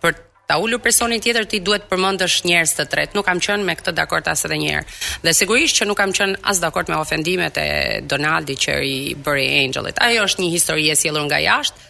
[0.00, 3.16] për të ta ulur personin tjetër ti duhet përmendësh njerëz të tretë.
[3.16, 4.96] Nuk kam qenë me këtë dakord as edhe një herë.
[5.24, 7.66] Dhe sigurisht që nuk kam qenë as dakord me ofendimet e
[8.10, 10.00] Donaldit që i bëri Angelit.
[10.04, 11.86] Ajo është një histori e sjellur nga jashtë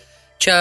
[0.46, 0.54] që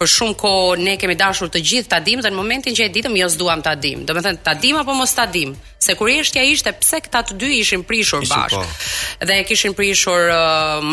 [0.00, 2.92] për shumë kohë ne kemi dashur të gjithë ta dim dhe në momentin që e
[2.96, 4.06] ditëm jo s'duam ta dim.
[4.08, 5.52] Do të thënë ta dim apo mos ta dim.
[5.80, 8.64] Se kur ishtja ishte pse këta të dy ishin prishur bashkë.
[8.64, 9.24] Po.
[9.28, 10.42] Dhe e kishin prishur uh,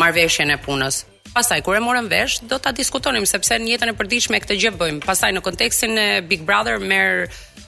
[0.02, 1.04] marrveshjen e punës.
[1.34, 4.70] Pastaj kur e morëm vesh, do ta diskutonim sepse në jetën e përditshme këtë gjë
[4.78, 5.00] bëjmë.
[5.02, 7.24] Pastaj në kontekstin e Big Brother merr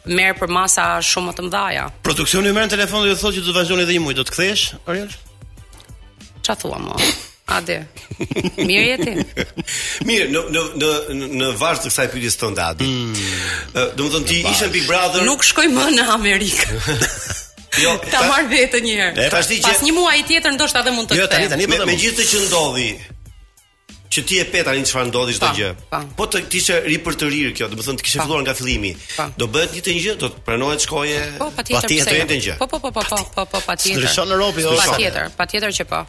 [0.07, 1.87] merr për masa shumë më të mëdha.
[2.07, 4.35] Produksioni merr në telefon dhe thotë që do të vazhdoni edhe një muaj, do të
[4.37, 5.09] kthesh, Ariel?
[6.47, 7.09] Çfarë thua më?
[7.47, 9.17] A mirë jeti?
[10.11, 13.21] mirë, në, në, në, në vazhë të kësaj pyetjes të ndatë mm.
[13.99, 16.81] Dë më ti ishën Big Brother Nuk shkoj më në Amerikë
[17.85, 21.23] jo, Ta marrë dhe të njërë Pas një muaji tjetër ndoshta edhe mund të të
[21.23, 22.65] Jo, tani tani po të të të
[24.11, 25.69] që ti e peta tani çfarë ndodhi çdo gjë.
[26.19, 28.93] Po të kishe ripërtërir kjo, do të thonë të kishe filluar nga fillimi.
[29.39, 31.21] Do bëhet një të njëjtë, do të pranohet shkoje.
[31.43, 31.87] Po, patjetër.
[31.91, 32.57] patjetër jo?
[32.61, 33.99] Po, po, po, po, po, po, po, patjetër.
[34.03, 34.75] Ndryshon Europi do.
[34.79, 36.03] Patjetër, patjetër që po.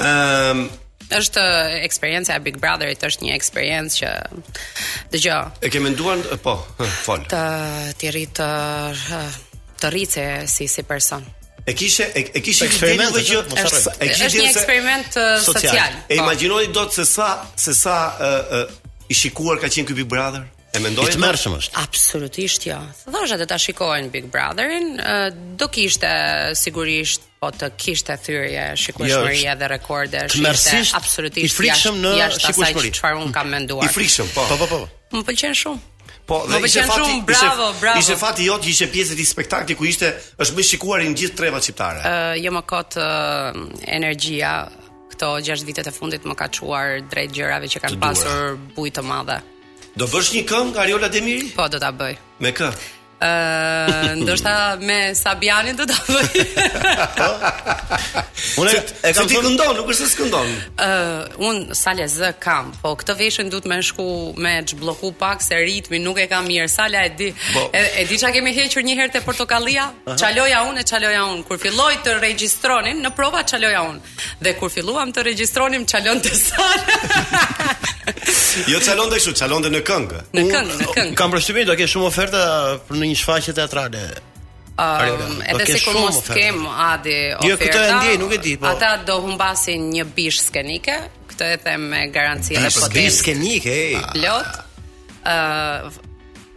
[0.00, 0.68] Ëm ehm,
[1.18, 1.40] është
[1.88, 4.10] eksperjenca e Big Brotherit është një eksperiencë që
[5.14, 5.40] dëgjoj.
[5.64, 6.56] E ke menduar po,
[7.04, 7.24] fol.
[7.30, 7.44] Të
[8.00, 8.44] të rrit
[9.78, 10.20] të rrit
[10.50, 11.24] si si person
[11.68, 13.40] e kishe e kishe eksperiment që
[14.00, 15.96] e kishe jo, një eksperiment social.
[16.08, 16.22] E po.
[16.22, 17.96] imagjinoni dot se sa se sa
[19.08, 20.46] i shikuar ka qenë ky Big Brother?
[20.72, 21.78] E mendoj të marrshëm është.
[21.84, 22.78] Absolutisht jo.
[23.06, 24.96] Thoja se ta shikojnë Big Brotherin,
[25.60, 26.08] do kishte
[26.60, 30.24] sigurisht po të kishte thyrje shikueshmëri jo, dhe rekorde.
[30.24, 31.44] Absolutisht.
[31.44, 32.92] I frikshëm në shikueshmëri.
[32.98, 33.84] Çfarë un kam menduar?
[33.88, 34.44] I frikshëm, po.
[34.50, 34.82] Po po po.
[34.86, 35.20] po.
[35.22, 35.87] Mpëlqen shumë.
[36.28, 37.96] Po, më po, ishte fati, shumë, bravo, bravo.
[38.02, 41.56] Ishte fati jot, ishte pjesë e spektaklit ku ishte është më shikuar në gjithë treva
[41.64, 42.02] shqiptare.
[42.02, 43.62] Ë, uh, jo më kot uh,
[43.96, 44.50] energjia
[45.14, 49.06] këto 6 vitet e fundit më ka çuar drejt gjërave që kanë pasur bujë të
[49.08, 49.38] madhe.
[49.98, 51.48] Do bësh një këngë Ariola Demiri?
[51.56, 52.20] Po, do ta bëj.
[52.44, 52.68] Me kë?
[53.20, 56.34] ndoshta me Sabianin do ta bëj.
[58.62, 58.74] unë
[59.08, 60.52] e kam thënë këndon, nuk është se këndon.
[60.84, 64.06] Ëh, unë sa z kam, po këtë veshën duhet më shku
[64.38, 66.68] me çbloku pak se ritmi nuk e kam mirë.
[66.70, 67.32] Sala e di.
[67.54, 67.70] Po.
[67.72, 69.88] e, di çka kemi hequr një herë te portokallia?
[70.18, 74.00] Çaloja unë, çaloja unë kur filloi të regjistronin në prova çaloja unë.
[74.44, 77.02] Dhe kur filluam të regjistronim çalonte te Sala.
[78.72, 80.22] jo çalon dhe kështu, çalon dhe në këngë.
[80.38, 81.16] Në këngë, në këngë.
[81.18, 82.40] Kam përshtypjen do të kesh shumë oferta
[82.88, 84.02] për një shfaqje teatrale.
[84.78, 87.48] Um, edhe sikur mos kem Adi ofertë.
[87.50, 88.68] Jo, këtë e ndjej, nuk e di, po.
[88.70, 91.00] Ata do humbasin një bish skenike,
[91.32, 93.00] këtë e them me garancinë e potencë.
[93.00, 94.12] Bish skenike, ej.
[94.12, 94.60] Plot.
[95.28, 95.98] Ëh,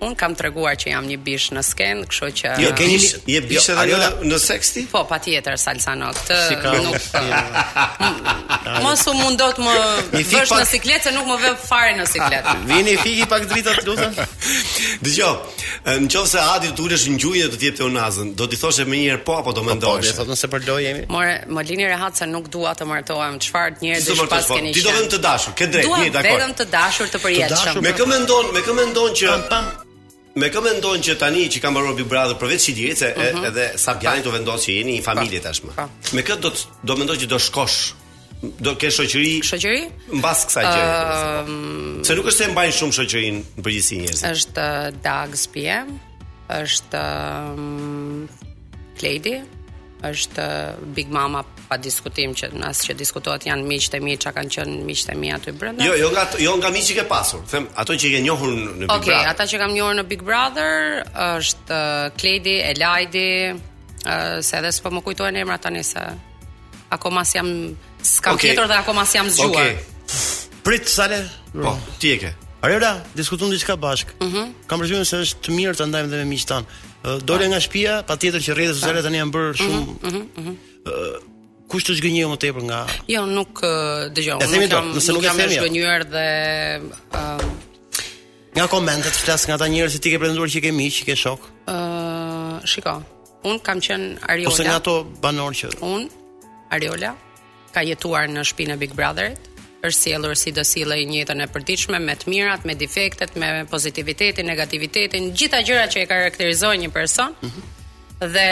[0.01, 2.97] Un kam treguar që jam një bish në sken, kështu që Jo, ke një
[3.29, 4.87] je bish edhe jo, në seksti?
[4.89, 6.17] Po, patjetër, salsa nok.
[6.25, 8.71] Të si ka, nuk.
[8.81, 9.75] Ma so mund dot më
[10.31, 12.55] vesh në sikletë, nuk më vë fare në sikletë.
[12.71, 14.17] Vini fiki pak drita të lutem.
[15.05, 15.29] Dgjoj.
[15.85, 18.33] Në qoftë se Adi të ulësh në gjujë do të jepte unazën.
[18.41, 20.09] Do ti thoshe më një po apo do më ndosh?
[20.09, 21.05] Po, thotë po, se për do jemi.
[21.13, 23.37] More, më lini rehat se nuk dua të martohem.
[23.37, 24.57] Çfarë të do të pas po?
[24.57, 24.73] keni?
[24.73, 26.27] Ti do vetëm të dashur, ke drejtë, dakor.
[26.27, 27.81] Do vetëm të dashur të përjetshëm.
[27.85, 29.39] Me kë mendon, me kë mendon që
[30.39, 33.19] Me kam mendojnë që tani që kam marrë Big Brother për vetë Çidiri, se uh
[33.23, 33.39] mhm.
[33.39, 33.47] -huh.
[33.47, 35.87] edhe sa do vendos që jeni një familje tashmë.
[36.15, 37.93] Me këtë do të, do mendoj që do shkosh
[38.65, 39.81] do ke shoqëri shoqëri
[40.17, 40.93] mbas kësaj gjëje.
[40.93, 44.23] Uh, se nuk është se mbajnë shumë shoqërinë në përgjithësi njerëzit.
[44.31, 45.77] Është ehm, Dag Spie,
[46.61, 46.99] është
[48.99, 50.43] Kledi, ehm, është
[50.95, 54.73] Big Mama pa diskutim që as që diskutohet janë miqtë e mi, çka kanë qenë
[54.89, 55.85] miqtë e mi aty brenda.
[55.87, 57.45] Jo, jo, nga, jo nga miqi ke pasur.
[57.47, 59.15] Them ato që i kanë njohur në Big okay, Brother.
[59.15, 60.83] Okej, ata që kam njohur në Big Brother
[61.29, 61.77] është
[62.19, 63.31] Kledi, Elajdi,
[64.03, 66.03] ë se edhe s'po më kujtohen emrat tani se
[66.91, 67.53] akoma s'jam
[68.17, 68.51] s'kam okay.
[68.67, 69.55] dhe akoma s'jam zgjuar.
[69.55, 69.73] Okej.
[69.79, 70.59] Okay.
[70.67, 71.21] Prit sale?
[71.55, 71.71] Po,
[72.03, 72.33] ti e ke.
[72.67, 74.11] Ajo la, diskuton diçka bashk.
[74.19, 74.23] Mhm.
[74.43, 76.67] Uh Kam përgjithësuar se është të mirë të ndajmë dhe me miqtan.
[77.25, 79.85] Dole nga shtëpia, patjetër që rrëdhës sociale tani janë bërë mhm, shumë.
[79.87, 81.21] Ëh, uh -huh, uh -huh
[81.71, 83.61] kush të zgjënjë më tepër nga Jo, nuk
[84.15, 84.39] dëgjoj.
[84.43, 86.25] Ne themi, nëse nuk jam e zgjënjur dhe
[88.57, 91.15] Nga komentet flas nga ata njerëz që ti ke pretenduar që ke miq, që ke
[91.15, 91.45] shok.
[91.71, 92.97] Ëh, shiko.
[93.47, 94.51] Un kam qen Ariola.
[94.51, 96.03] Ose nga ato banor që Un
[96.75, 97.13] Ariola
[97.73, 99.47] ka jetuar në shtëpinë Big Brotherit
[99.87, 103.63] është sjellur si do sille i njëjtën e përditshme me të mirat, me defektet, me
[103.71, 107.31] pozitivitetin, negativitetin, gjitha gjërat që e karakterizojnë një person.
[107.47, 107.79] Mm
[108.21, 108.49] Dhe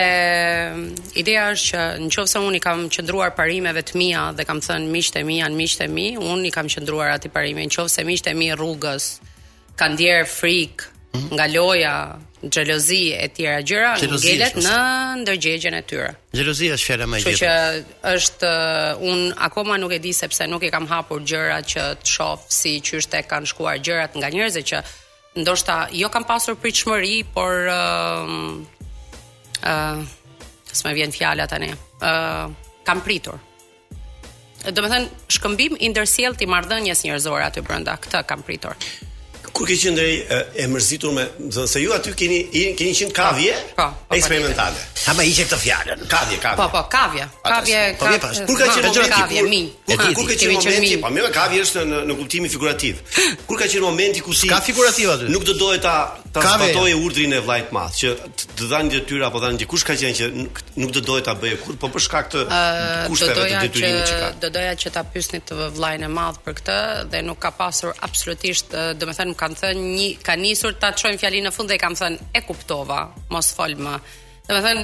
[0.72, 0.86] mm,
[1.22, 4.88] ideja është që në qovë unë i kam qëndruar parimeve të mija dhe kam thënë
[4.90, 7.68] mishte e mi janë mishte e mi, unë i kam qëndruar ati parime.
[7.68, 9.06] Në qovë se mishte e mi rrugës,
[9.78, 11.28] kanë djerë frikë, mhm.
[11.38, 11.94] nga loja,
[12.50, 14.80] xhelozi e tjera gjëra ngelet në
[15.22, 16.10] ndërgjegjen e tyre.
[16.34, 17.38] Xhelozia është fjala më e gjithë.
[17.38, 21.70] Kështu që është uh, un akoma nuk e di sepse nuk i kam hapur gjërat
[21.76, 24.82] që të shoh si çështë kanë shkuar gjërat nga njerëzit që
[25.44, 28.62] ndoshta jo kanë pasur pritshmëri, por uh,
[29.64, 30.04] uh,
[30.72, 31.70] s'me vjen fjala tani.
[32.00, 32.52] ë uh,
[32.88, 33.36] kam pritur.
[34.70, 37.98] Do të thënë shkëmbim i ndërsjellti marrëdhënies njerëzore aty brenda.
[38.00, 38.76] Këtë kam pritur.
[39.56, 40.14] Kur ke qenë drej
[40.62, 42.38] e mërzitur me, do të thënë se ju aty keni
[42.80, 44.16] keni qenë kavje po, po, po.
[44.18, 44.80] eksperimentale.
[45.08, 46.06] Ha më hiqë këtë fjalën.
[46.14, 46.60] Kavje, kavje.
[46.62, 47.28] Po, po, kavje.
[47.50, 48.20] Kavje, kavje.
[48.22, 49.20] Po, kur ka qenë po, gjëra tipi?
[49.28, 49.70] Kavje, minj.
[49.90, 50.00] Kur,
[50.30, 50.98] ka qenë momenti?
[51.04, 53.04] Po, më kavje është në në kuptimin figurativ.
[53.50, 55.28] Kur ka qenë momenti ku si Ka figurativ aty.
[55.34, 56.00] Nuk do doje ta
[56.34, 58.12] ta zbatoje urdrin e vllajt madh që
[58.60, 60.28] të dhanë detyrë apo dhanë dikush ka qenë që
[60.82, 62.44] nuk do doje ta bëje kur po për shkak të
[63.10, 64.30] kushteve të detyrimit që ka.
[64.44, 66.78] Do doja që ta pyesni të vllajën e madh për këtë
[67.14, 71.20] dhe nuk ka pasur absolutisht, do të them, kanë thënë një ka nisur ta çojmë
[71.24, 73.02] fjalinë në fund dhe i kam thënë e kuptova,
[73.34, 73.96] mos fol më.
[74.50, 74.84] Do të them,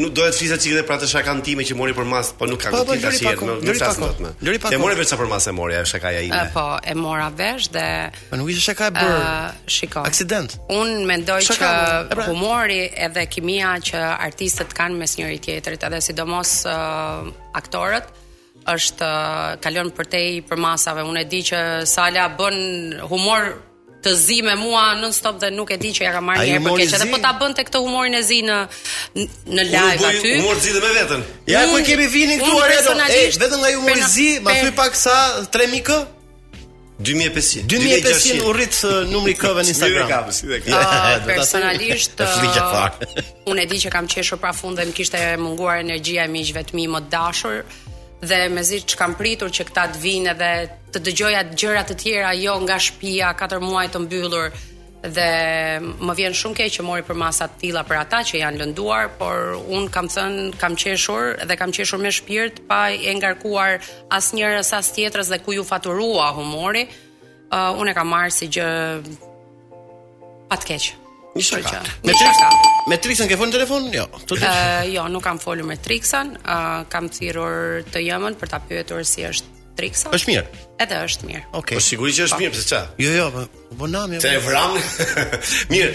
[0.00, 2.74] nuk do të flisë çikë për atë time që mori për mas, po nuk kam
[2.80, 4.30] ti tash jetë, nuk nuk tas dot më.
[4.72, 6.40] E mori vetë sa për mas e mori ajo shakaja ime.
[6.54, 7.84] Po, e mora vesh dhe
[8.30, 9.18] Po nuk ishte shaka e bër.
[9.52, 10.06] Akcident.
[10.06, 10.58] Aksident.
[10.70, 11.58] Un mendoj që
[12.08, 16.62] pra- humori edhe kimia që artistët kanë mes njëri tjetrit, edhe sidomos
[17.52, 18.08] aktorët
[18.62, 19.10] është
[19.60, 21.02] kalon përtej për masave.
[21.02, 22.56] Unë e di që Sala bën
[23.10, 23.71] humor
[24.02, 26.62] të zi me mua non stop dhe nuk e di që ja kam marrë herë
[26.64, 28.58] për këtë, edhe po ta bënte këtë humorin e zi në
[29.46, 30.32] në live aty.
[30.32, 31.22] Unë humor zi dhe me veten.
[31.54, 32.96] Ja ku kemi vini këtu are do.
[33.44, 35.16] Vetëm nga humor zi, ma thui pak sa
[35.54, 36.00] 3000k.
[37.02, 38.76] 2500 2500 u rrit
[39.10, 42.76] numri këve në Instagram A, personalisht uh,
[43.50, 46.76] Unë e di që kam qeshur pra dhe më kishte munguar energjia e miqve të
[46.78, 47.64] mi më dashur
[48.22, 50.50] dhe mezi që kam pritur që këta të vinë dhe
[50.94, 54.54] të dëgjoja gjërat të tjera jo nga shpia, 4 muaj të mbyllur
[55.02, 55.30] dhe
[56.06, 59.10] më vjen shumë keq që mori për masa të tilla për ata që janë lënduar,
[59.18, 63.80] por un kam thën, kam qeshur dhe kam qeshur me shpirt pa e ngarkuar
[64.14, 66.86] asnjërs as tjetrës dhe ku ju faturua humori.
[67.52, 68.68] Uh, un e kam marr si gjë
[70.48, 70.92] pa të keq.
[71.36, 71.80] Një shaka.
[72.04, 72.56] Me Trixën,
[72.92, 73.86] me Trixën ke folur telefon?
[73.94, 76.34] Jo, Ë, uh, eh, jo, nuk kam folur me Trixën.
[76.36, 80.12] Ë, uh, eh, kam thirrur të jemën për ta pyetur si është Trixa.
[80.12, 80.64] Është mirë.
[80.82, 81.42] Edhe është mirë.
[81.48, 81.58] Okej.
[81.62, 81.78] Okay.
[81.78, 82.44] Po sigurisht që është po.
[82.44, 82.84] mirë, pse ça?
[82.98, 84.18] Jo, jo, po po po nam, jo.
[84.20, 84.76] Të vram.
[85.72, 85.90] Mirë.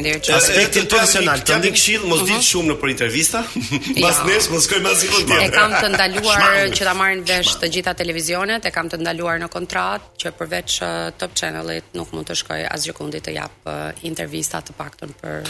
[0.00, 1.42] në aspektin profesional.
[1.44, 2.30] Të ndikshill, mos mhm.
[2.30, 3.42] dit shumë në për intervista.
[3.46, 4.24] Pas ja.
[4.26, 5.42] nesër mos kemi asgjë tjetër.
[5.46, 9.40] E kam të ndaluar që ta marrin vesh të gjitha televizionet, e kam të ndaluar
[9.42, 13.70] në kontratë që përveç uh, Top Channel-it nuk mund të shkoj asgjë kundit të jap
[13.70, 15.48] uh, intervista të paktën për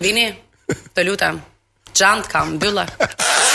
[0.04, 0.28] Vini.
[0.96, 1.40] Të lutem.
[1.96, 3.54] Çant kam mbyllë.